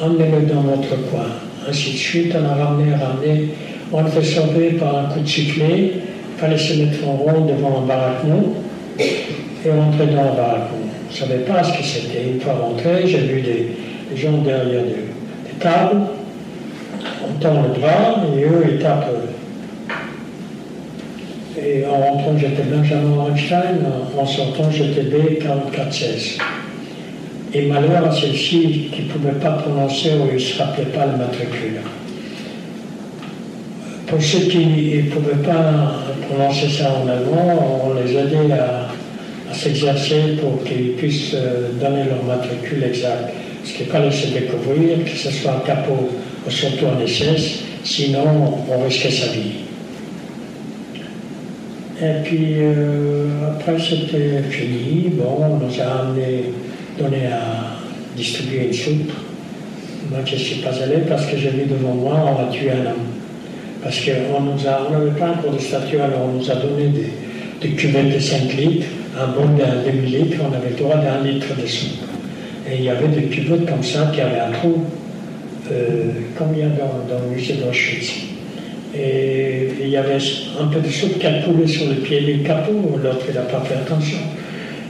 emmenez-le 0.00 0.46
dans 0.46 0.62
votre 0.62 0.96
coin. 1.10 1.26
Ainsi 1.68 1.92
de 1.92 1.96
suite, 1.96 2.34
on 2.34 2.44
a 2.44 2.64
ramené, 2.64 2.92
ramené. 2.94 3.48
On 3.92 4.06
était 4.06 4.22
sauvé 4.22 4.70
par 4.72 4.96
un 4.96 5.04
coup 5.04 5.20
de 5.20 5.28
sifflet. 5.28 5.92
Il 6.34 6.40
fallait 6.40 6.58
se 6.58 6.74
mettre 6.74 7.06
en 7.06 7.12
rond 7.12 7.46
devant 7.46 7.82
un 7.82 7.86
baraquement 7.86 8.54
et 8.98 9.70
rentrer 9.70 10.06
dans 10.06 10.22
le 10.22 10.36
baraquement. 10.36 10.86
Je 11.10 11.24
ne 11.24 11.28
savais 11.28 11.40
pas 11.40 11.62
ce 11.62 11.78
que 11.78 11.84
c'était. 11.84 12.30
Une 12.34 12.40
fois 12.40 12.54
rentré, 12.54 13.06
j'ai 13.06 13.18
vu 13.18 13.40
des, 13.40 13.68
des 14.10 14.16
gens 14.16 14.38
derrière 14.38 14.82
des, 14.82 14.88
des 14.90 15.58
tables 15.60 16.02
on 17.26 17.40
tend 17.40 17.62
le 17.62 17.80
bras 17.80 18.22
et 18.36 18.44
eux, 18.44 18.64
ils 18.72 18.78
tapent. 18.78 19.10
Et 21.66 21.84
en 21.84 21.96
rentrant, 21.96 22.38
j'étais 22.38 22.62
Benjamin 22.62 23.26
Einstein, 23.28 23.80
en 24.16 24.26
sortant, 24.26 24.70
j'étais 24.70 25.02
B4416. 25.02 26.38
Et 27.54 27.62
malheur 27.62 28.06
à 28.06 28.12
celle-ci 28.12 28.90
qui 28.92 29.02
ne 29.02 29.08
pouvait 29.08 29.40
pas 29.40 29.52
prononcer 29.52 30.10
ou 30.20 30.32
ne 30.32 30.38
se 30.38 30.62
rappelait 30.62 30.84
pas 30.86 31.06
le 31.06 31.18
matricule. 31.18 31.80
Pour 34.06 34.22
ceux 34.22 34.46
qui 34.48 34.58
ne 34.58 35.10
pouvaient 35.10 35.42
pas 35.42 35.94
prononcer 36.28 36.68
ça 36.68 36.92
en 37.02 37.08
allemand, 37.08 37.86
on 37.86 37.94
les 37.94 38.12
aidait 38.12 38.52
à, 38.52 38.88
s'exercer 39.52 40.36
pour 40.40 40.62
qu'ils 40.64 40.92
puissent 40.92 41.32
euh, 41.34 41.70
donner 41.80 42.04
leur 42.04 42.22
matricule 42.24 42.84
exact. 42.84 43.32
Ce 43.64 43.72
qui 43.72 43.84
n'est 43.84 43.88
pas 43.88 44.00
laissé 44.00 44.28
découvrir, 44.28 45.02
que 45.04 45.16
ce 45.16 45.30
soit 45.30 45.52
un 45.52 45.66
capot 45.66 46.10
surtout 46.48 46.86
en 46.86 47.06
SS, 47.06 47.62
sinon 47.82 48.58
on 48.70 48.84
risquait 48.84 49.10
sa 49.10 49.28
vie. 49.28 49.65
Et 52.00 52.22
puis 52.24 52.56
euh, 52.58 53.52
après 53.52 53.78
c'était 53.78 54.42
fini, 54.50 55.10
bon, 55.12 55.38
on 55.40 55.56
nous 55.64 55.80
a 55.80 56.02
amené, 56.02 56.44
donné 56.98 57.26
à 57.26 57.76
distribuer 58.16 58.66
une 58.66 58.72
soupe. 58.72 59.12
Moi 60.10 60.20
je 60.24 60.34
ne 60.34 60.38
suis 60.38 60.56
pas 60.56 60.82
allé 60.82 60.98
parce 61.08 61.26
que 61.26 61.36
j'ai 61.36 61.50
vu 61.50 61.64
devant 61.66 61.94
moi, 61.94 62.36
on 62.38 62.48
a 62.48 62.52
tué 62.52 62.70
un 62.70 62.90
homme. 62.90 63.06
Parce 63.82 64.00
qu'on 64.00 64.42
n'avait 64.42 65.18
pas 65.18 65.30
encore 65.30 65.52
de 65.52 65.58
statut, 65.58 65.98
alors 65.98 66.28
on 66.28 66.38
nous 66.38 66.50
a 66.50 66.56
donné 66.56 66.88
des, 66.88 67.12
des 67.62 67.74
cuvettes 67.74 68.14
de 68.14 68.18
5 68.18 68.52
litres, 68.54 68.86
un 69.18 69.28
bon 69.28 69.46
d'un 69.56 69.82
demi-litre, 69.90 70.38
on 70.42 70.54
avait 70.54 70.70
le 70.70 70.76
droit 70.76 70.96
d'un 70.96 71.22
litre 71.22 71.48
de 71.60 71.66
soupe. 71.66 72.04
Et 72.70 72.76
il 72.78 72.84
y 72.84 72.88
avait 72.88 73.08
des 73.08 73.26
cuvettes 73.26 73.66
comme 73.66 73.82
ça 73.82 74.10
qui 74.12 74.20
avaient 74.20 74.40
un 74.40 74.50
trou 74.50 74.84
euh, 75.70 76.12
comme 76.36 76.48
il 76.54 76.60
y 76.60 76.62
a 76.62 76.68
dans, 76.68 77.18
le 77.28 77.34
musée 77.34 77.54
d'Auschwitz? 77.54 78.25
Et 78.98 79.68
il 79.80 79.88
y 79.88 79.96
avait 79.96 80.18
un 80.60 80.66
peu 80.66 80.80
de 80.80 80.88
soupe 80.88 81.18
qui 81.18 81.26
a 81.26 81.42
coulé 81.42 81.66
sur 81.66 81.88
le 81.88 81.96
pied 81.96 82.20
du 82.20 82.42
capot, 82.42 82.98
l'autre 83.02 83.26
il 83.28 83.34
n'a 83.34 83.42
pas 83.42 83.60
fait 83.60 83.74
attention. 83.74 84.18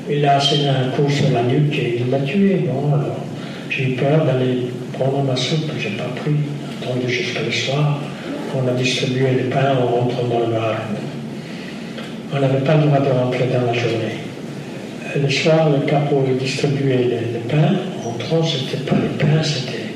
Il 0.08 0.24
a 0.24 0.36
asséné 0.36 0.68
un 0.68 0.90
coup 0.90 1.10
sur 1.10 1.30
la 1.30 1.42
nuque 1.42 1.76
et 1.78 2.00
il 2.00 2.10
l'a 2.10 2.20
tué. 2.20 2.66
Bon, 2.66 2.94
alors 2.94 3.16
j'ai 3.68 3.90
eu 3.90 3.96
peur 3.96 4.24
d'aller 4.24 4.68
prendre 4.92 5.22
ma 5.24 5.34
soupe, 5.34 5.70
je 5.78 5.88
n'ai 5.88 5.96
pas 5.96 6.10
pris, 6.16 6.36
attendu 6.80 7.08
jusqu'à 7.08 7.42
le 7.42 7.50
soir. 7.50 8.00
On 8.54 8.68
a 8.68 8.72
distribué 8.72 9.26
les 9.36 9.50
pains 9.50 9.76
en 9.82 9.86
rentrant 9.86 10.28
dans 10.28 10.40
le 10.40 10.52
bar. 10.52 10.76
On 12.32 12.40
n'avait 12.40 12.64
pas 12.64 12.76
le 12.76 12.86
droit 12.86 13.00
de 13.00 13.10
rentrer 13.10 13.46
dans 13.52 13.66
la 13.66 13.72
journée. 13.72 14.16
Le 15.20 15.28
soir, 15.28 15.70
le 15.70 15.86
capot 15.86 16.24
distribuait 16.38 17.08
les 17.32 17.38
pains. 17.48 17.74
En 17.98 18.10
rentrant, 18.10 18.42
ce 18.42 18.58
n'était 18.58 18.84
pas 18.88 18.96
les 18.96 19.18
pains, 19.18 19.42
c'était 19.42 19.86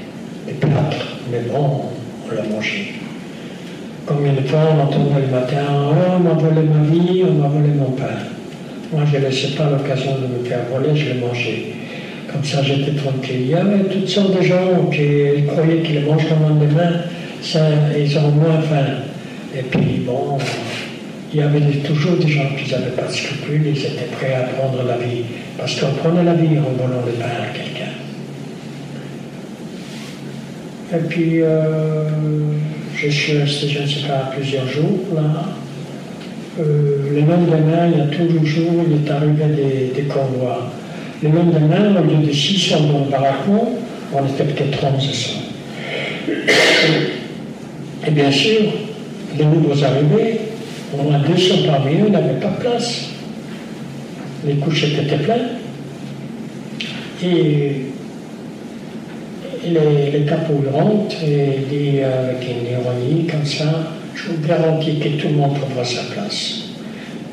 mais 1.30 1.40
bon, 1.52 1.82
on 2.26 2.34
l'a 2.34 2.42
mangé. 2.42 2.99
Combien 4.06 4.32
de 4.32 4.40
fois 4.40 4.60
on 4.74 4.82
entendait 4.82 5.26
le 5.26 5.32
matin 5.32 5.62
Oh, 5.68 5.94
on 6.16 6.20
m'a 6.20 6.34
volé 6.34 6.66
ma 6.66 6.82
vie, 6.90 7.22
on 7.28 7.34
m'a 7.34 7.48
volé 7.48 7.68
mon 7.68 7.90
pain. 7.92 8.18
Moi, 8.92 9.02
je 9.10 9.18
ne 9.18 9.26
laissais 9.26 9.54
pas 9.56 9.70
l'occasion 9.70 10.12
de 10.16 10.38
me 10.38 10.44
faire 10.44 10.60
voler, 10.72 10.96
je 10.96 11.14
le 11.14 11.20
mangeais. 11.20 11.72
Comme 12.30 12.44
ça, 12.44 12.62
j'étais 12.62 12.92
tranquille. 12.92 13.42
Il 13.42 13.48
y 13.48 13.54
avait 13.54 13.84
toutes 13.84 14.08
sortes 14.08 14.36
de 14.36 14.42
gens 14.42 14.86
qui 14.90 15.46
croyaient 15.46 15.82
qu'ils 15.82 16.04
mangent 16.06 16.24
le 16.24 16.48
lendemain, 16.48 16.92
ça, 17.42 17.60
ils 17.96 18.18
ont 18.18 18.30
moins 18.30 18.60
faim. 18.62 19.02
Et 19.56 19.62
puis, 19.62 20.02
bon, 20.06 20.38
il 21.32 21.40
y 21.40 21.42
avait 21.42 21.60
toujours 21.60 22.16
des 22.16 22.28
gens 22.28 22.48
qui 22.56 22.70
n'avaient 22.72 22.90
pas 22.90 23.06
de 23.06 23.12
scrupules, 23.12 23.66
ils 23.66 23.78
étaient 23.78 24.10
prêts 24.12 24.34
à 24.34 24.42
prendre 24.54 24.82
la 24.86 24.96
vie. 24.96 25.22
Parce 25.56 25.78
qu'on 25.78 25.92
prenait 25.92 26.24
la 26.24 26.34
vie 26.34 26.58
en 26.58 26.72
volant 26.76 27.02
le 27.06 27.12
pain 27.12 27.26
à 27.26 27.56
quelqu'un. 27.56 27.90
Et 30.92 31.08
puis, 31.08 31.42
euh, 31.42 32.08
je 33.08 33.08
suis 33.08 33.38
resté, 33.38 33.68
je 33.68 33.80
ne 33.80 33.86
sais 33.86 34.06
pas, 34.06 34.30
plusieurs 34.36 34.68
jours 34.68 35.00
là. 35.14 35.46
Euh, 36.58 37.14
le 37.14 37.20
lendemain, 37.20 37.88
il 37.90 37.98
y 37.98 38.02
a 38.02 38.06
tous 38.06 38.28
les 38.28 38.44
jours, 38.44 38.84
il 38.86 39.06
est 39.06 39.10
arrivé 39.10 39.92
des, 39.94 40.02
convois. 40.02 40.70
Le 41.22 41.30
lendemain, 41.30 41.96
au 41.96 42.04
lieu 42.04 42.18
de 42.26 42.32
600 42.32 42.80
dans 42.92 43.04
le 43.04 43.10
baraquement, 43.10 43.72
on 44.12 44.26
était 44.26 44.44
peut-être 44.44 44.78
30 44.78 45.00
Et 48.06 48.10
bien 48.10 48.30
sûr, 48.30 48.60
les 49.38 49.44
nouveaux 49.44 49.82
arrivés, 49.84 50.40
au 50.92 51.02
moins 51.02 51.20
200 51.20 51.54
parmi 51.66 52.00
eux 52.00 52.08
n'avaient 52.08 52.40
pas 52.40 52.48
de 52.48 52.60
place. 52.60 53.10
Les 54.46 54.54
couches 54.54 54.84
étaient 54.84 55.16
pleines. 55.16 55.58
Et 57.22 57.90
les, 59.64 60.18
les 60.18 60.70
rentrent 60.70 61.22
et 61.24 61.60
dit 61.68 62.00
avec 62.00 62.42
une 62.48 62.70
ironie 62.70 63.26
comme 63.26 63.44
ça, 63.44 63.92
je 64.14 64.28
vous 64.28 64.46
garantis 64.46 64.98
que 64.98 65.08
tout 65.20 65.28
le 65.28 65.34
monde 65.34 65.54
trouvera 65.54 65.84
sa 65.84 66.02
place. 66.12 66.64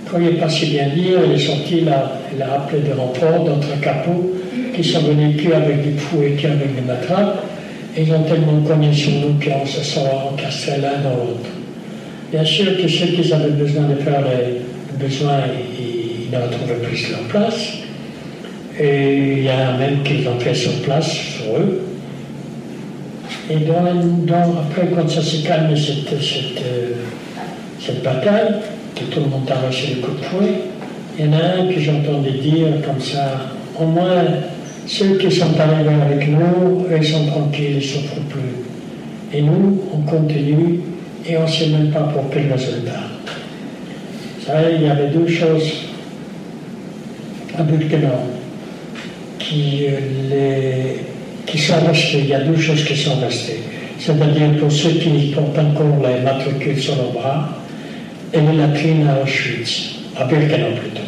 Quand 0.09 0.19
il 0.19 0.25
n'est 0.25 0.31
pas 0.33 0.49
si 0.49 0.67
bien 0.67 0.87
dire, 0.87 1.19
il 1.25 1.33
est 1.33 1.45
sorti, 1.45 1.79
il 1.81 1.89
a, 1.89 2.53
appelé 2.53 2.81
des 2.81 2.93
renforts 2.93 3.43
d'autres 3.43 3.79
capots 3.81 4.31
qui 4.73 4.83
sont 4.83 5.01
venus 5.01 5.37
plus 5.37 5.53
avec 5.53 5.81
du 5.81 5.97
fouet 5.97 6.35
qu'avec 6.39 6.75
des 6.75 6.81
matraques. 6.81 7.35
ils 7.97 8.11
ont 8.13 8.23
tellement 8.23 8.61
cogné 8.61 8.93
sur 8.93 9.11
nous 9.11 9.33
qu'on 9.43 9.65
se 9.65 9.83
sont 9.83 10.05
encastrés 10.31 10.79
l'un 10.81 11.01
dans 11.03 11.15
l'autre. 11.15 11.49
Bien 12.31 12.45
sûr 12.45 12.77
que 12.77 12.87
ceux 12.87 13.07
qui 13.07 13.33
avaient 13.33 13.49
besoin 13.51 13.83
de 13.83 13.95
faire 13.95 14.21
les 14.21 15.05
besoins, 15.05 15.39
ils, 15.47 16.27
ils 16.31 16.37
retrouvaient 16.37 16.85
plus 16.87 17.09
leur 17.11 17.21
place. 17.21 17.73
Et 18.79 19.33
il 19.37 19.43
y 19.43 19.49
a 19.49 19.75
même 19.77 20.03
qu'ils 20.03 20.27
ont 20.27 20.39
fait 20.39 20.53
sur 20.53 20.73
place 20.83 21.09
sur 21.09 21.57
eux. 21.57 21.81
Et 23.49 23.55
donc, 23.55 24.29
après, 24.29 24.87
quand 24.93 25.09
ça 25.09 25.21
s'est 25.21 25.47
calmé, 25.47 25.75
cette, 25.75 26.21
cette, 26.21 26.61
euh, 26.65 26.93
cette, 27.79 28.03
bataille, 28.03 28.55
que 28.93 29.05
tout 29.05 29.21
le 29.21 29.27
monde 29.27 29.49
a 29.49 29.67
reçu 29.67 29.95
le 29.95 30.01
coup 30.01 30.11
de 30.11 30.23
fouet, 30.23 30.53
il 31.17 31.25
y 31.25 31.29
en 31.29 31.33
a 31.33 31.61
un 31.61 31.73
que 31.73 31.79
j'entendais 31.79 32.31
dire 32.31 32.67
comme 32.85 32.99
ça, 32.99 33.39
au 33.79 33.85
moins 33.85 34.23
ceux 34.85 35.17
qui 35.17 35.31
sont 35.31 35.57
arrivés 35.59 35.93
avec 35.93 36.27
nous, 36.27 36.85
ils 36.93 37.05
sont 37.05 37.25
tranquilles, 37.27 37.71
ils 37.71 37.75
ne 37.77 37.81
souffrent 37.81 38.21
plus. 38.29 39.37
Et 39.37 39.41
nous, 39.41 39.81
on 39.93 39.99
continue 40.09 40.79
et 41.25 41.37
on 41.37 41.43
ne 41.43 41.47
sait 41.47 41.67
même 41.67 41.91
pas 41.91 42.03
pour 42.03 42.29
quel 42.31 42.51
résultat. 42.51 42.91
Vous 44.39 44.45
savez, 44.45 44.75
il 44.75 44.83
y 44.83 44.89
avait 44.89 45.07
deux 45.07 45.27
choses 45.27 45.87
à 47.57 47.63
Burkina 47.63 48.09
qui, 49.39 49.85
euh, 49.87 49.99
les, 50.29 51.16
qui 51.47 51.57
sont 51.57 51.79
restées. 51.87 52.19
Il 52.19 52.27
y 52.27 52.33
a 52.33 52.41
deux 52.41 52.57
choses 52.57 52.83
qui 52.83 52.95
sont 52.95 53.15
restées. 53.19 53.61
C'est-à-dire 53.97 54.59
pour 54.59 54.71
ceux 54.71 54.91
qui 54.91 55.31
portent 55.33 55.57
encore 55.57 56.05
les 56.07 56.21
matricules 56.21 56.79
sur 56.79 56.95
le 56.95 57.13
bras, 57.13 57.49
et 58.33 58.41
les 58.41 58.57
latrines 58.57 59.07
à 59.07 59.23
Auschwitz, 59.23 59.95
à 60.17 60.25
Birkenau 60.25 60.75
plutôt. 60.75 61.01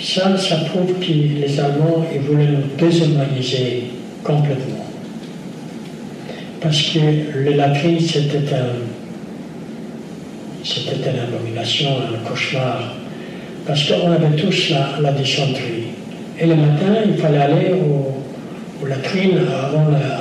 Ça, 0.00 0.36
ça 0.36 0.56
prouve 0.56 0.92
que 0.98 1.06
les 1.06 1.60
Allemands 1.60 2.04
ils 2.12 2.20
voulaient 2.20 2.48
nous 2.48 2.76
déshumaniser 2.76 3.84
complètement. 4.22 4.86
Parce 6.60 6.82
que 6.82 6.98
les 7.44 7.54
latrines, 7.54 8.00
c'était 8.00 8.54
un, 8.54 8.74
c'était 10.64 11.10
une 11.10 11.20
abomination, 11.20 11.90
un 11.90 12.28
cauchemar. 12.28 12.94
Parce 13.66 13.84
qu'on 13.84 14.10
avait 14.10 14.36
tous 14.36 14.70
la, 14.70 15.00
la 15.00 15.12
dysenterie. 15.12 15.92
Et 16.38 16.46
le 16.46 16.56
matin, 16.56 17.02
il 17.06 17.16
fallait 17.16 17.38
aller 17.38 17.72
au, 17.72 18.13
latrines 18.88 19.40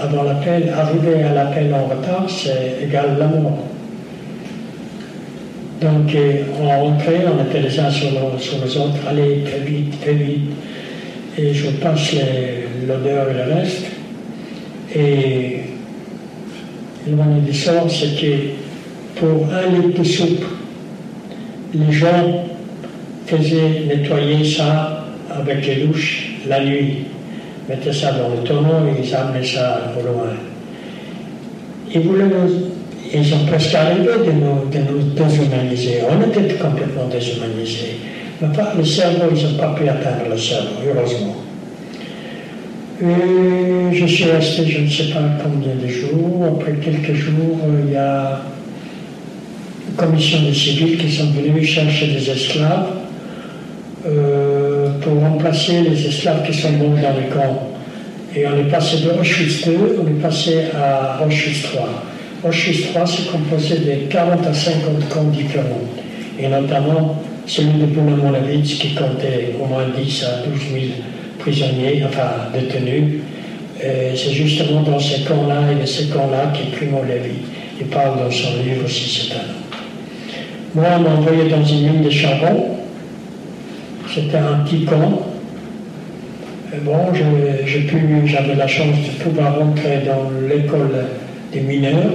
avant, 0.02 0.24
l'appel. 0.24 0.74
Arriver 0.76 1.24
à 1.24 1.34
l'appel 1.34 1.74
en 1.74 1.86
retard, 1.86 2.26
c'est 2.28 2.84
égal 2.84 3.18
la 3.20 3.28
mort. 3.28 3.64
Donc 5.82 6.16
on 6.62 6.68
rentrait, 6.68 7.26
on 7.28 7.44
était 7.44 7.60
les 7.60 7.80
uns 7.80 7.90
sur, 7.90 8.08
les 8.12 8.78
autres, 8.78 8.96
allez 9.08 9.44
très 9.44 9.60
vite, 9.60 10.00
très 10.02 10.14
vite. 10.14 10.52
Et 11.38 11.54
je 11.54 11.70
passe 11.72 12.16
l'odeur 12.88 13.28
et 13.30 13.34
le 13.34 13.54
reste. 13.54 13.86
Et 14.96 15.60
le 17.08 17.16
moment 17.16 17.40
du 17.40 17.54
sort, 17.54 17.90
c'est 17.90 18.16
que 18.20 19.20
pour 19.20 19.48
un 19.52 19.70
litre 19.76 20.00
de 20.00 20.04
soupe, 20.04 20.46
les 21.74 21.92
gens 21.92 22.46
faisaient 23.26 23.84
nettoyer 23.88 24.46
ça 24.46 25.06
avec 25.32 25.66
les 25.66 25.84
louches 25.86 26.34
la 26.48 26.64
nuit. 26.64 27.06
Mettaient 27.70 27.94
ça 27.94 28.12
dans 28.12 28.30
le 28.30 28.44
tonneau 28.44 28.88
et 28.88 29.02
ils 29.02 29.16
amenaient 29.16 29.46
ça 29.46 29.94
au 29.98 30.02
loin. 30.02 30.34
Ils 31.94 32.02
voulaient 32.02 32.26
ils 33.14 33.26
sont 33.26 33.46
presque 33.46 33.76
arrivés 33.76 34.26
de 34.26 34.32
nous, 34.32 34.70
de 34.72 34.80
nous 34.80 35.04
déshumaniser. 35.14 36.00
On 36.10 36.20
était 36.28 36.56
complètement 36.56 37.06
déshumanisés. 37.12 37.98
Mais 38.42 38.48
pas 38.56 38.74
le 38.76 38.84
cerveau, 38.84 39.26
ils 39.36 39.44
n'ont 39.44 39.58
pas 39.58 39.76
pu 39.76 39.88
atteindre 39.88 40.30
le 40.32 40.38
cerveau, 40.38 40.70
heureusement. 40.84 41.36
Et 43.02 43.96
je 43.96 44.06
suis 44.06 44.24
resté, 44.26 44.66
je 44.66 44.82
ne 44.82 44.90
sais 44.90 45.14
pas 45.14 45.20
combien 45.44 45.76
de 45.76 45.88
jours. 45.88 46.56
Après 46.56 46.74
quelques 46.74 47.14
jours, 47.14 47.60
il 47.86 47.94
y 47.94 47.98
a 47.98 48.42
une 49.88 49.96
commission 49.96 50.42
de 50.48 50.52
civils 50.52 50.98
qui 50.98 51.12
sont 51.12 51.30
venus 51.32 51.70
chercher 51.70 52.08
des 52.08 52.30
esclaves 52.32 52.88
euh, 54.08 54.53
pour 55.04 55.20
remplacer 55.20 55.82
les 55.82 56.08
esclaves 56.08 56.46
qui 56.46 56.54
sont 56.54 56.72
morts 56.72 56.98
dans 57.02 57.20
les 57.20 57.28
camps. 57.30 57.70
Et 58.36 58.48
on 58.48 58.58
est 58.58 58.70
passé 58.72 58.98
de 58.98 59.20
Auschwitz 59.20 59.66
2, 59.66 60.00
on 60.02 60.08
est 60.08 60.22
passé 60.22 60.66
à 60.76 61.24
Auschwitz 61.26 61.64
3. 61.64 61.90
Auschwitz 62.48 62.92
3 62.94 63.06
se 63.06 63.22
composait 63.32 63.80
de 63.80 64.12
40 64.12 64.48
à 64.48 64.54
50 64.54 65.10
camps 65.10 65.24
différents, 65.26 65.86
et 66.40 66.48
notamment 66.48 67.22
celui 67.46 67.80
de 67.80 67.86
Boulogne-Molevitz 67.86 68.76
qui 68.80 68.96
comptait 68.96 69.54
au 69.62 69.66
moins 69.66 69.86
10 69.96 70.24
à 70.24 70.48
12 70.48 70.60
000 70.74 70.86
prisonniers, 71.40 72.04
enfin 72.08 72.50
détenus. 72.54 73.20
C'est 73.80 74.32
justement 74.32 74.82
dans 74.82 75.00
ces 75.00 75.22
camps-là 75.22 75.72
et 75.72 75.82
de 75.82 75.86
ces 75.86 76.06
camps-là 76.06 76.54
que 76.54 76.76
Primo 76.76 77.04
Levi 77.04 77.36
il 77.80 77.88
parle 77.88 78.20
dans 78.20 78.32
son 78.32 78.58
livre 78.64 78.86
aussi 78.86 79.10
cet. 79.10 79.38
Moi, 80.76 80.86
on 80.98 81.02
m'a 81.02 81.10
envoyé 81.10 81.50
dans 81.50 81.64
une 81.64 81.92
mine 81.92 82.04
de 82.04 82.10
charbon. 82.10 82.66
C'était 84.14 84.38
un 84.38 84.60
petit 84.64 84.86
camp. 84.86 85.24
j'avais 88.26 88.56
la 88.56 88.68
chance 88.68 88.96
de 88.96 89.24
pouvoir 89.24 89.58
rentrer 89.58 90.04
dans 90.06 90.30
l'école 90.48 91.06
des 91.52 91.62
mineurs, 91.62 92.14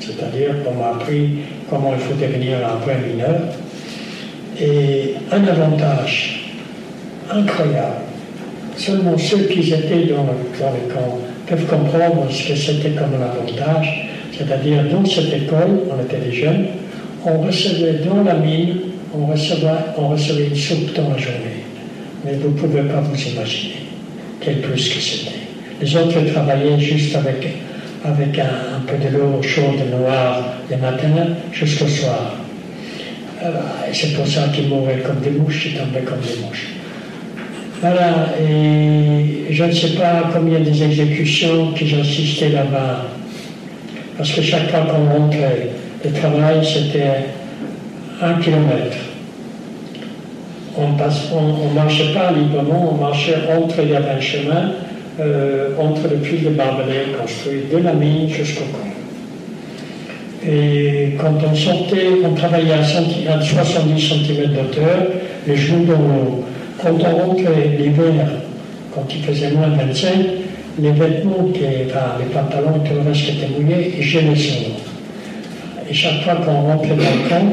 c'est-à-dire 0.00 0.64
qu'on 0.64 0.72
m'a 0.80 0.92
appris 0.92 1.40
comment 1.68 1.92
il 1.92 2.00
faut 2.00 2.14
devenir 2.14 2.56
un 2.66 2.76
vrai 2.82 2.96
mineur. 3.06 3.40
Et 4.58 5.16
un 5.30 5.44
avantage 5.46 6.50
incroyable, 7.30 8.04
seulement 8.78 9.18
ceux 9.18 9.44
qui 9.44 9.70
étaient 9.70 10.06
dans 10.06 10.24
le, 10.24 10.58
camp 10.94 11.18
peuvent 11.46 11.66
comprendre 11.66 12.26
ce 12.30 12.48
que 12.48 12.54
c'était 12.56 12.92
comme 12.92 13.10
un 13.20 13.22
avantage, 13.22 14.08
c'est-à-dire 14.32 14.84
dans 14.90 15.04
cette 15.04 15.34
école, 15.34 15.80
on 15.90 16.02
était 16.02 16.24
des 16.24 16.32
jeunes, 16.32 16.66
on 17.26 17.42
recevait 17.42 18.00
dans 18.06 18.22
la 18.22 18.34
mine, 18.34 18.78
on 19.16 19.26
recevait, 20.08 20.46
une 20.46 20.56
soupe 20.56 20.94
dans 20.94 21.10
la 21.10 21.18
journée. 21.18 21.64
Mais 22.24 22.34
vous 22.34 22.48
ne 22.48 22.54
pouvez 22.54 22.82
pas 22.82 23.00
vous 23.00 23.20
imaginer 23.28 23.74
quel 24.40 24.60
plus 24.60 24.88
que 24.88 25.00
c'était. 25.00 25.38
Les 25.80 25.96
autres 25.96 26.20
travaillaient 26.32 26.78
juste 26.78 27.14
avec 27.16 27.48
avec 28.04 28.38
un, 28.38 28.80
peu 28.86 28.98
de 28.98 29.16
l'eau 29.16 29.42
chaude 29.42 29.80
noire 29.90 30.44
le 30.70 30.76
matin 30.76 31.08
jusqu'au 31.52 31.88
soir. 31.88 32.34
Euh, 33.42 33.50
c'est 33.92 34.12
pour 34.14 34.26
ça 34.26 34.48
qu'ils 34.54 34.68
mouraient 34.68 35.00
comme 35.00 35.20
des 35.20 35.30
mouches, 35.30 35.66
ils 35.66 35.78
tombaient 35.78 36.02
comme 36.02 36.20
des 36.20 36.44
mouches. 36.44 36.68
Voilà, 37.80 38.28
et 38.40 39.46
je 39.50 39.64
ne 39.64 39.72
sais 39.72 39.94
pas 39.94 40.30
combien 40.34 40.60
des 40.60 40.82
exécutions 40.82 41.72
que 41.72 41.84
j'ai 41.84 42.00
assisté 42.00 42.50
là-bas, 42.50 43.06
parce 44.16 44.32
que 44.32 44.42
chaque 44.42 44.70
fois 44.70 44.80
qu'on 44.80 45.18
rentrait, 45.18 45.70
le 46.04 46.10
travail 46.12 46.64
c'était 46.64 47.26
un 48.22 48.34
kilomètre. 48.34 48.96
On 50.76 50.88
ne 50.88 51.74
marchait 51.74 52.12
pas 52.12 52.32
librement, 52.32 52.94
on 52.94 53.04
marchait 53.04 53.36
entre, 53.56 53.76
il 53.82 53.90
y 53.90 53.96
avait 53.96 54.10
un 54.10 54.20
chemin, 54.20 54.72
euh, 55.20 55.70
entre 55.78 56.08
le 56.10 56.16
puits 56.16 56.38
de 56.38 56.50
barbelés 56.50 57.12
construit 57.20 57.62
de 57.72 57.78
la 57.78 57.92
mine 57.92 58.28
jusqu'au 58.28 58.64
camp. 58.64 58.94
Et 60.44 61.16
quand 61.18 61.34
on 61.48 61.54
sortait, 61.54 62.08
on 62.24 62.34
travaillait 62.34 62.72
à, 62.72 62.82
70 62.82 64.00
cm 64.00 64.52
d'auteur, 64.52 65.06
les 65.46 65.56
genoux 65.56 65.84
dans 65.84 65.92
l'eau. 65.92 66.44
Quand 66.82 66.90
on 66.90 67.28
rentrait 67.28 67.76
l'hiver, 67.78 68.26
quand 68.92 69.06
il 69.14 69.22
faisait 69.22 69.52
moins 69.52 69.68
de 69.68 69.76
25, 69.76 70.10
les 70.80 70.90
vêtements, 70.90 71.48
enfin, 71.48 72.18
les 72.18 72.34
pantalons 72.34 72.82
et 72.84 72.88
tout 72.88 72.94
le 72.96 73.08
reste 73.08 73.24
qui 73.24 73.30
était 73.30 73.48
mouillé, 73.56 73.94
ils 73.96 74.02
gênaient 74.02 74.34
sur 74.34 74.54
l'eau. 74.54 74.74
Et 75.88 75.94
chaque 75.94 76.22
fois 76.24 76.34
qu'on 76.44 76.62
rentrait 76.62 76.88
dans 76.88 76.96
le 76.96 77.28
camp, 77.28 77.46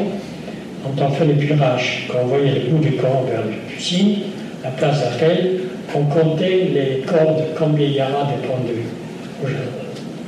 quand 0.84 1.06
on 1.06 1.12
fait 1.12 1.26
les 1.26 1.34
virages, 1.34 2.08
quand 2.12 2.20
on 2.24 2.28
voyait 2.28 2.54
le 2.54 2.70
bout 2.72 2.80
du 2.80 2.94
camp 2.94 3.24
vers 3.30 3.42
le 3.44 3.74
cuisine, 3.74 4.18
la 4.64 4.72
place 4.72 5.02
d'appel, 5.02 5.62
on 5.96 6.04
comptait 6.06 6.70
les 6.74 7.04
cordes 7.06 7.44
combien 7.58 7.86
il 7.86 7.94
y 7.94 8.02
aura 8.02 8.32
de 8.32 8.48
pendus 8.48 8.86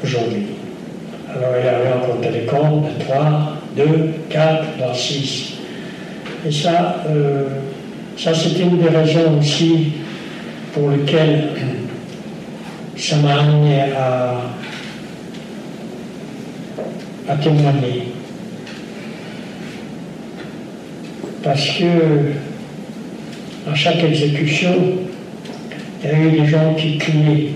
aujourd'hui. 0.04 0.44
Alors 1.30 1.50
il 1.60 1.66
y 1.66 1.70
avait 1.70 1.90
on 1.96 2.12
comptait 2.14 2.32
les 2.32 2.46
cordes, 2.46 2.86
3, 3.00 3.58
2, 3.78 4.14
4, 4.30 4.96
6. 4.96 5.54
Et 6.46 6.52
ça, 6.52 7.04
euh, 7.10 7.48
ça 8.18 8.34
c'était 8.34 8.64
une 8.64 8.80
des 8.80 8.90
raisons 8.90 9.40
aussi 9.40 9.94
pour 10.74 10.90
lesquelles 10.90 11.50
ça 12.98 13.16
m'a 13.18 13.40
amené 13.40 13.82
à 17.30 17.36
témoigner. 17.42 18.13
Parce 21.44 21.68
que 21.72 21.84
à 23.70 23.76
chaque 23.76 24.02
exécution, 24.02 24.74
il 26.04 26.10
y 26.10 26.14
a 26.14 26.18
eu 26.18 26.32
des 26.32 26.46
gens 26.46 26.74
qui 26.76 26.98
criaient, 26.98 27.50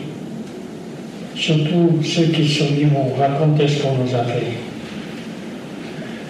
surtout 1.36 2.00
ceux 2.04 2.26
qui 2.26 2.48
sont 2.48 2.74
vivants, 2.74 3.14
racontaient 3.18 3.68
ce 3.68 3.82
qu'on 3.82 3.96
nous 3.96 4.14
a 4.14 4.24
fait. 4.26 4.58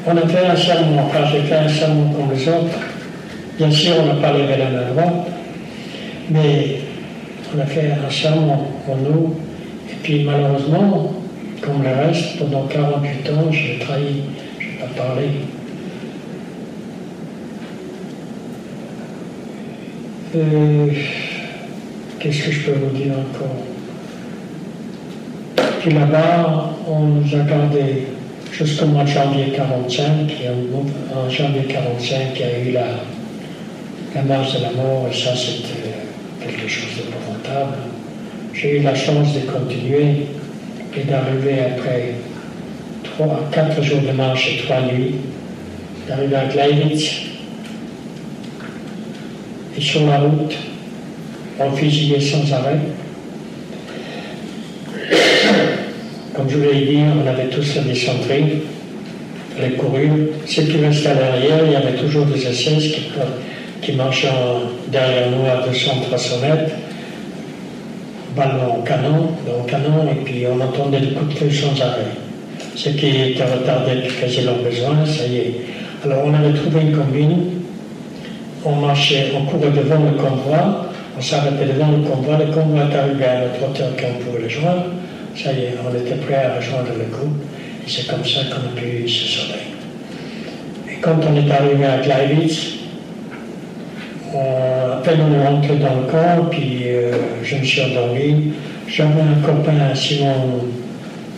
On 0.05 0.15
a 0.15 0.27
fait 0.27 0.45
un 0.45 0.55
serment, 0.55 1.07
enfin 1.07 1.25
j'ai 1.31 1.41
fait 1.41 1.55
un 1.55 1.67
serment 1.67 2.13
comme 2.13 2.31
les 2.31 2.47
autres. 2.47 2.77
Bien 3.57 3.71
sûr, 3.71 3.93
on 4.01 4.05
n'a 4.05 4.21
pas 4.21 4.33
levé 4.33 4.55
la 4.57 4.69
main 4.69 4.91
droite, 4.93 5.27
mais 6.29 6.79
on 7.55 7.59
a 7.59 7.65
fait 7.65 7.91
un 7.91 8.09
serment 8.11 8.71
pour 8.85 8.97
nous 8.97 9.35
Et 9.89 9.95
puis 10.03 10.23
malheureusement, 10.23 11.13
comme 11.61 11.81
le 11.81 11.89
reste, 11.89 12.37
pendant 12.37 12.67
48 12.67 13.29
ans, 13.31 13.51
je 13.51 13.83
trahi, 13.83 14.23
je 14.59 14.65
n'ai 14.65 14.77
pas 14.77 15.03
parlé. 15.03 15.23
Euh, 20.37 20.87
qu'est-ce 22.19 22.43
que 22.43 22.51
je 22.51 22.59
peux 22.65 22.77
vous 22.77 22.95
dire 22.95 23.13
encore? 23.13 23.57
Puis 25.81 25.91
là-bas, 25.91 26.75
on 26.87 26.99
nous 26.99 27.35
a 27.35 27.39
gardé 27.39 28.07
jusqu'au 28.51 28.85
mois 28.85 29.03
de 29.03 29.09
janvier 29.09 29.53
45, 29.55 30.29
et 30.29 30.49
en, 30.49 31.29
janvier 31.29 31.63
45, 31.63 32.19
il 32.35 32.39
y 32.39 32.43
a 32.43 32.69
eu 32.69 32.71
la, 32.71 32.85
la 34.13 34.21
marche 34.23 34.59
de 34.59 34.63
la 34.63 34.71
mort, 34.71 35.07
et 35.11 35.15
ça 35.15 35.35
c'était 35.35 36.45
quelque 36.45 36.67
chose 36.67 36.89
d'épouvantable. 36.97 37.77
J'ai 38.53 38.79
eu 38.79 38.83
la 38.83 38.93
chance 38.93 39.33
de 39.33 39.39
continuer 39.51 40.27
et 40.95 41.03
d'arriver 41.03 41.61
après 41.71 42.13
trois, 43.03 43.49
quatre 43.51 43.81
jours 43.81 44.01
de 44.01 44.11
marche 44.11 44.51
et 44.53 44.63
trois 44.65 44.81
nuits, 44.81 45.15
d'arriver 46.07 46.35
à 46.35 46.45
Gleivitz. 46.45 47.26
Et 49.77 49.81
sur 49.81 50.05
la 50.07 50.19
route, 50.19 50.55
on 51.59 51.71
fusillait 51.71 52.19
sans 52.19 52.51
arrêt. 52.53 52.79
Comme 56.33 56.49
je 56.49 56.57
vous 56.57 56.63
l'ai 56.63 56.85
dit, 56.85 56.99
on 57.23 57.27
avait 57.27 57.47
tous 57.47 57.75
la 57.75 57.81
dysenterie, 57.81 58.61
les 59.61 59.71
couru. 59.71 60.09
Ceux 60.45 60.63
qui 60.63 60.77
restaient 60.77 61.09
à 61.09 61.13
l'arrière, 61.15 61.59
il 61.65 61.71
y 61.73 61.75
avait 61.75 61.97
toujours 61.97 62.25
des 62.25 62.39
SS 62.39 62.95
qui, 63.81 63.91
marchaient 63.93 64.27
derrière 64.87 65.31
nous 65.31 65.45
à 65.45 65.67
200-300 65.67 66.41
mètres 66.41 66.73
ballon 68.37 68.77
au 68.79 68.81
canon, 68.83 69.31
au 69.47 69.63
canon, 69.63 70.11
et 70.11 70.23
puis 70.23 70.45
on 70.47 70.61
entendait 70.61 70.99
des 70.99 71.13
coups 71.13 71.33
de 71.33 71.39
feu 71.39 71.49
sans 71.49 71.81
arrêt. 71.81 72.13
Ce 72.75 72.89
qui 72.89 73.07
était 73.07 73.43
retardé 73.43 74.03
qui 74.03 74.09
faisait 74.09 74.43
leur 74.43 74.59
besoin, 74.59 75.05
ça 75.05 75.25
y 75.25 75.37
est. 75.37 75.53
Alors 76.05 76.21
on 76.25 76.33
avait 76.33 76.53
trouvé 76.53 76.81
une 76.81 76.95
combine, 76.95 77.56
on 78.67 78.75
marchait, 78.75 79.31
on 79.35 79.45
courait 79.45 79.71
devant 79.71 80.03
le 80.03 80.17
convoi, 80.17 80.87
on 81.17 81.21
s'arrêtait 81.21 81.65
devant 81.65 81.91
le 81.91 82.03
convoi, 82.03 82.37
le 82.37 82.51
convoi 82.51 82.81
est 82.81 82.95
arrivé 82.95 83.25
à 83.25 83.41
notre 83.41 83.69
hauteur 83.69 83.89
qu'on 83.95 84.23
pouvait 84.23 84.43
le 84.43 84.49
joindre, 84.49 84.85
ça 85.35 85.53
y 85.53 85.59
est, 85.59 85.73
on 85.83 85.95
était 85.95 86.15
prêt 86.15 86.35
à 86.35 86.55
rejoindre 86.57 86.89
le 86.97 87.05
groupe, 87.05 87.41
et 87.85 87.89
c'est 87.89 88.07
comme 88.07 88.25
ça 88.25 88.41
qu'on 88.49 88.67
a 88.67 88.81
pu 88.81 89.07
se 89.07 89.25
sauver. 89.25 89.59
Et 90.91 90.99
quand 91.01 91.17
on 91.27 91.35
est 91.35 91.51
arrivé 91.51 91.85
à 91.85 91.97
Gleivitz, 91.99 92.77
à 94.33 95.01
peine 95.03 95.19
on 95.21 95.33
est 95.33 95.47
rentré 95.47 95.75
dans 95.75 95.95
le 96.01 96.11
camp, 96.11 96.49
puis 96.49 96.83
euh, 96.85 97.11
je 97.43 97.55
me 97.55 97.63
suis 97.63 97.81
endormi. 97.81 98.51
J'avais 98.87 99.21
un 99.21 99.41
copain, 99.45 99.95
Simon, 99.95 100.65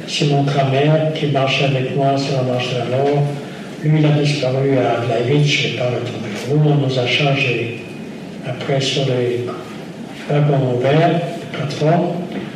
Simon 0.08 0.44
Kramer, 0.44 1.14
qui 1.16 1.28
marchait 1.28 1.66
avec 1.66 1.96
moi 1.96 2.18
sur 2.18 2.38
la 2.38 2.54
marche 2.54 2.74
de 2.74 2.80
la 2.80 2.98
Nord. 2.98 3.24
Lui, 3.84 4.00
il 4.00 4.06
a 4.06 4.10
disparu 4.10 4.78
à 4.78 5.06
Gleivitz, 5.06 5.48
je 5.48 5.68
ne 5.68 5.72
l'ai 5.72 5.78
pas 5.78 5.86
retrouvé. 5.86 6.29
Nous, 6.52 6.60
on 6.68 6.76
nous 6.76 6.98
a 6.98 7.06
chargés 7.06 7.80
après 8.48 8.82
sur 8.82 9.04
les 9.06 9.46
wagons 10.28 10.78
ouverts, 10.78 11.22
les 11.22 11.58
plateformes, 11.58 12.14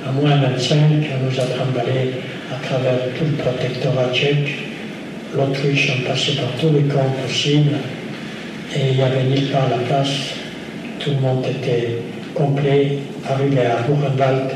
à 0.07 0.11
moins 0.11 0.35
25, 0.37 0.77
on 0.79 1.25
nous 1.25 1.39
a 1.39 1.43
trimballés 1.43 2.13
à 2.51 2.65
travers 2.65 2.99
tout 3.17 3.25
le 3.25 3.43
protectorat 3.43 4.11
tchèque. 4.11 4.49
L'Autriche, 5.35 5.91
on 5.95 6.09
passait 6.09 6.33
par 6.33 6.49
tous 6.59 6.73
les 6.73 6.83
camps 6.83 7.13
possibles. 7.23 7.77
Et 8.75 8.89
il 8.89 8.95
n'y 8.95 9.03
avait 9.03 9.23
nulle 9.23 9.51
part 9.51 9.69
la 9.69 9.77
place. 9.77 10.09
Tout 10.99 11.11
le 11.11 11.19
monde 11.19 11.45
était 11.45 11.99
complet, 12.33 12.97
arrivé 13.29 13.59
à 13.59 13.81
Buchenwald. 13.87 14.51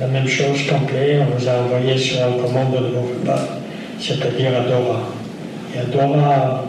La 0.00 0.06
même 0.08 0.26
chose, 0.26 0.58
complet, 0.68 1.20
on 1.20 1.38
nous 1.38 1.48
a 1.48 1.62
envoyés 1.62 1.98
sur 1.98 2.18
un 2.18 2.32
commando 2.42 2.78
de 2.78 2.88
Buchenwald, 2.88 3.48
c'est-à-dire 4.00 4.50
à 4.56 4.68
Dora. 4.68 5.02
Et 5.74 5.78
à 5.78 5.84
Dora, 5.84 6.65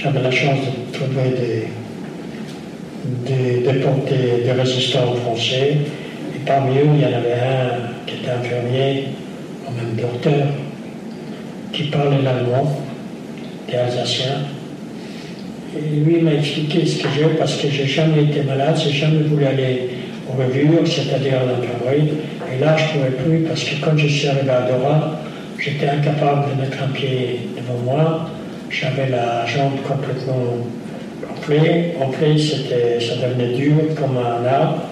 j'avais 0.00 0.22
la 0.22 0.30
chance 0.30 0.58
de 0.60 0.96
trouver 0.96 1.30
des, 1.36 3.32
des 3.34 3.72
déportés, 3.72 4.44
des 4.44 4.52
résistants 4.52 5.14
français. 5.24 5.76
Et 6.34 6.38
parmi 6.46 6.78
eux, 6.78 6.86
il 6.94 7.00
y 7.00 7.04
en 7.04 7.18
avait 7.18 7.32
un 7.34 8.06
qui 8.06 8.14
était 8.16 8.30
infirmier, 8.30 9.08
ou 9.66 9.72
même 9.72 9.96
docteur, 9.96 10.46
qui 11.72 11.84
parlait 11.84 12.22
l'allemand, 12.22 12.80
des 13.68 13.76
Alsaciens. 13.76 14.42
Et 15.76 15.96
lui 16.00 16.20
m'a 16.22 16.34
expliqué 16.34 16.86
ce 16.86 17.02
que 17.02 17.08
j'ai, 17.16 17.24
parce 17.38 17.56
que 17.56 17.68
j'ai 17.68 17.86
jamais 17.86 18.22
été 18.24 18.42
malade, 18.42 18.76
j'ai 18.82 18.92
jamais 18.92 19.22
voulu 19.22 19.44
aller 19.44 19.90
au 20.28 20.40
revue, 20.40 20.68
c'est-à-dire 20.86 21.40
à 21.40 21.44
l'infirmerie. 21.44 22.12
Et 22.54 22.64
là, 22.64 22.76
je 22.76 22.84
ne 22.84 22.88
pouvais 22.88 23.22
plus, 23.22 23.38
parce 23.48 23.64
que 23.64 23.84
quand 23.84 23.96
je 23.96 24.06
suis 24.06 24.28
arrivé 24.28 24.50
à 24.50 24.62
Dora, 24.62 25.20
j'étais 25.58 25.88
incapable 25.88 26.54
de 26.54 26.62
mettre 26.62 26.82
un 26.82 26.88
pied 26.88 27.40
devant 27.56 27.80
moi. 27.84 28.30
J'avais 28.70 29.08
la 29.08 29.46
jambe 29.46 29.80
complètement 29.86 30.58
enflée. 31.30 31.94
C'était, 32.38 32.98
ça 33.00 33.16
devenait 33.16 33.54
dur 33.54 33.74
comme 33.96 34.16
un 34.18 34.46
arbre. 34.46 34.82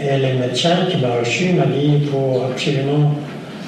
Et 0.00 0.18
le 0.18 0.38
médecin 0.40 0.86
qui 0.90 0.96
m'a 0.98 1.20
reçu 1.20 1.52
m'a 1.52 1.66
dit 1.66 2.00
il 2.02 2.08
faut 2.08 2.42
absolument 2.50 3.14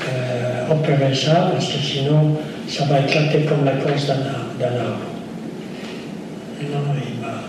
euh, 0.09 0.73
opérer 0.73 1.15
ça, 1.15 1.51
parce 1.53 1.67
que 1.67 1.79
sinon, 1.79 2.37
ça 2.67 2.85
va 2.87 3.01
éclater 3.01 3.43
comme 3.43 3.65
la 3.65 3.73
cause 3.73 4.07
d'un 4.07 4.67
arbre. 4.67 5.05
Non, 6.63 6.95
il 6.97 7.21
m'a. 7.21 7.43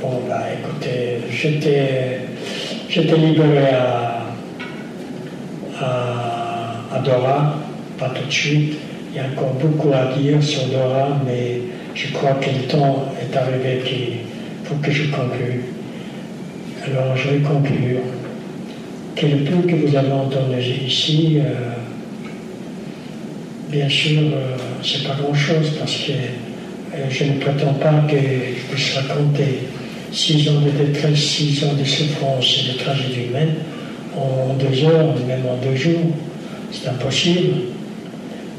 Bon, 0.00 0.22
bah 0.28 0.42
écoutez, 0.58 1.20
j'étais, 1.30 2.20
j'étais 2.88 3.16
libéré 3.16 3.68
à, 3.72 4.24
à, 5.80 6.98
Dora, 7.04 7.56
pas 7.98 8.10
tout 8.10 8.26
de 8.26 8.32
suite. 8.32 8.78
Il 9.10 9.16
y 9.16 9.20
a 9.20 9.24
encore 9.24 9.54
beaucoup 9.54 9.90
à 9.92 10.16
dire 10.18 10.42
sur 10.42 10.66
Dora, 10.66 11.20
mais 11.26 11.60
je 11.94 12.12
crois 12.12 12.32
que 12.34 12.50
le 12.50 12.66
temps 12.68 13.06
est 13.20 13.36
arrivé 13.36 13.80
faut 14.68 14.74
que 14.82 14.90
je 14.90 15.04
conclue. 15.10 15.62
Alors 16.86 17.16
je 17.16 17.30
vais 17.30 17.38
conclure. 17.38 18.00
Quel 19.14 19.44
peu 19.44 19.66
que 19.66 19.74
vous 19.74 19.96
avez 19.96 20.12
entendu 20.12 20.60
ici, 20.86 21.38
euh, 21.38 21.72
bien 23.70 23.88
sûr, 23.88 24.20
euh, 24.20 24.56
c'est 24.82 25.04
pas 25.04 25.14
grand-chose 25.14 25.70
parce 25.78 25.96
que 25.96 26.12
euh, 26.12 27.04
je 27.10 27.24
ne 27.24 27.40
prétends 27.40 27.74
pas 27.74 28.04
que 28.08 28.16
je 28.16 28.74
puisse 28.74 28.94
raconter 28.94 29.60
six 30.12 30.48
ans 30.50 30.60
de 30.60 30.70
détresse, 30.70 31.18
six 31.18 31.64
ans 31.64 31.72
de 31.72 31.84
souffrance 31.84 32.58
et 32.60 32.72
de 32.72 32.78
tragédie 32.78 33.28
humaine 33.30 33.54
en 34.16 34.54
deux 34.54 34.84
heures, 34.84 35.14
même 35.26 35.46
en 35.46 35.56
deux 35.66 35.76
jours. 35.76 36.12
C'est 36.70 36.88
impossible. 36.88 37.54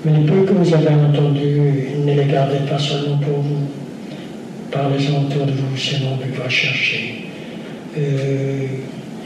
Mais 0.05 0.19
peu 0.25 0.43
que 0.45 0.53
vous 0.53 0.73
avez 0.73 0.93
entendu, 0.93 1.59
ne 2.05 2.13
les 2.13 2.25
gardez 2.25 2.59
pas 2.69 2.79
seulement 2.79 3.17
pour 3.17 3.39
vous. 3.39 3.67
Parlez-en 4.71 5.25
autour 5.25 5.45
de 5.45 5.51
vous, 5.51 5.75
sinon 5.77 6.11
vous 6.11 6.27
pouvez 6.31 6.49
chercher. 6.49 7.25
Euh, 7.97 8.67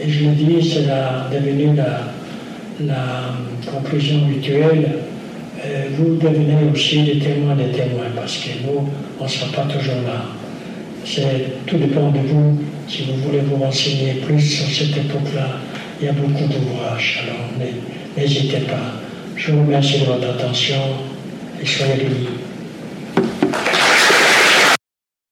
et 0.02 0.10
je 0.10 0.26
le 0.26 0.32
dis, 0.32 0.68
c'est 0.68 0.88
devenu 1.32 1.76
la, 1.76 3.34
conclusion 3.72 4.26
rituelle 4.28 4.90
euh, 5.66 5.86
vous 5.94 6.16
devenez 6.18 6.70
aussi 6.74 7.04
des 7.04 7.20
témoins 7.20 7.56
des 7.56 7.72
témoins, 7.72 8.12
parce 8.16 8.38
que 8.38 8.50
nous, 8.66 8.90
on 9.20 9.24
ne 9.24 9.30
sera 9.30 9.52
pas 9.52 9.62
toujours 9.64 10.02
là. 10.06 10.26
Tout 11.66 11.78
dépend 11.78 12.10
de 12.12 12.20
vous. 12.20 12.60
Si 12.88 13.04
vous 13.04 13.16
voulez 13.24 13.40
vous 13.40 13.56
renseigner 13.56 14.16
plus 14.26 14.42
sur 14.42 14.66
cette 14.66 14.98
époque-là, 14.98 15.48
il 16.02 16.06
y 16.06 16.10
a 16.10 16.14
beaucoup 16.14 16.46
d'ouvrages, 16.52 17.24
alors 17.24 17.70
n'hésitez 18.18 18.58
pas. 18.60 19.03
Je 19.36 19.52
vous 19.52 19.62
remercie 19.66 20.00
de 20.00 20.06
votre 20.06 20.30
attention 20.30 20.78
et 21.62 21.66
soyez 21.66 21.96
bénis. 21.96 22.43